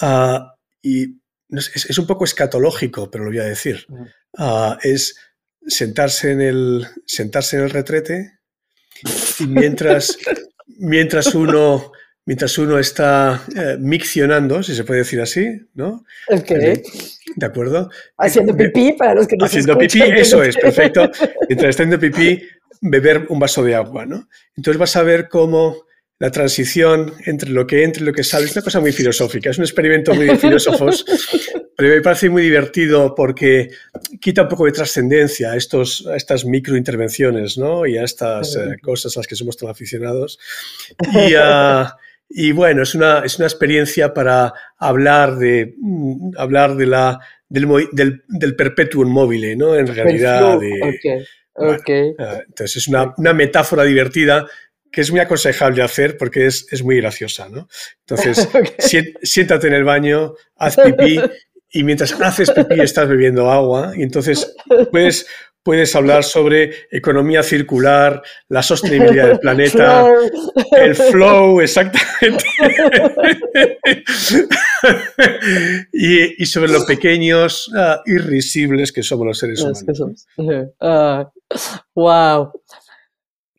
[0.00, 0.40] Uh,
[0.80, 1.20] y
[1.50, 3.86] es, un poco escatológico, pero lo voy a decir.
[4.36, 5.16] Ah, es
[5.66, 8.40] sentarse en, el, sentarse en el retrete
[9.38, 10.16] y mientras,
[10.66, 11.92] mientras, uno,
[12.26, 16.04] mientras uno está eh, miccionando, si se puede decir así, ¿no?
[16.28, 16.82] Okay.
[17.36, 17.90] ¿De acuerdo?
[18.16, 21.10] Haciendo pipí para los que no Haciendo pipí, eso es, perfecto.
[21.48, 22.42] Mientras está haciendo pipí,
[22.80, 24.28] beber un vaso de agua, ¿no?
[24.56, 25.84] Entonces vas a ver cómo
[26.18, 28.46] la transición entre lo que entra y lo que sale.
[28.46, 31.04] Es una cosa muy filosófica, es un experimento muy de filósofos,
[31.76, 33.70] pero me parece muy divertido porque
[34.20, 37.84] quita un poco de trascendencia a, estos, a estas microintervenciones ¿no?
[37.86, 40.38] y a estas eh, cosas a las que somos tan aficionados.
[41.12, 41.96] Y, ah,
[42.28, 47.68] y bueno, es una, es una experiencia para hablar de, mm, hablar de la, del,
[47.92, 49.76] del, del perpetuum mobile, ¿no?
[49.76, 50.58] En realidad.
[50.58, 50.80] De,
[52.18, 54.46] ah, entonces es una, una metáfora divertida
[54.90, 57.68] que es muy aconsejable hacer porque es, es muy graciosa, ¿no?
[58.00, 58.48] Entonces,
[59.22, 61.20] siéntate en el baño, haz pipí
[61.70, 64.54] y mientras haces pipí estás bebiendo agua y entonces
[64.92, 65.26] puedes,
[65.64, 70.06] puedes hablar sobre economía circular, la sostenibilidad del planeta,
[70.76, 72.44] el flow, exactamente,
[75.92, 80.26] y, sobre lo pequeños, uh, irrisibles que somos los seres humanos.
[81.94, 82.52] wow.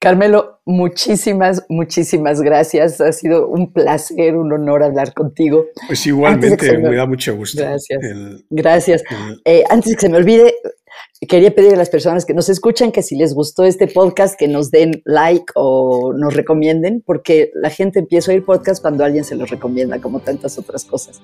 [0.06, 3.02] Carmelo, muchísimas, muchísimas gracias.
[3.02, 5.66] Ha sido un placer, un honor hablar contigo.
[5.88, 6.96] Pues igualmente, me...
[6.96, 7.64] da mucho gusto.
[7.64, 8.00] Gracias.
[8.52, 9.04] gracias.
[9.46, 10.54] Eh, antes que se me olvide,
[11.28, 14.48] quería pedir a las personas que nos escuchan que si les gustó este podcast, que
[14.48, 19.24] nos den like o nos recomienden, porque la gente empieza a oír podcast cuando alguien
[19.24, 21.20] se los recomienda, como tantas otras cosas.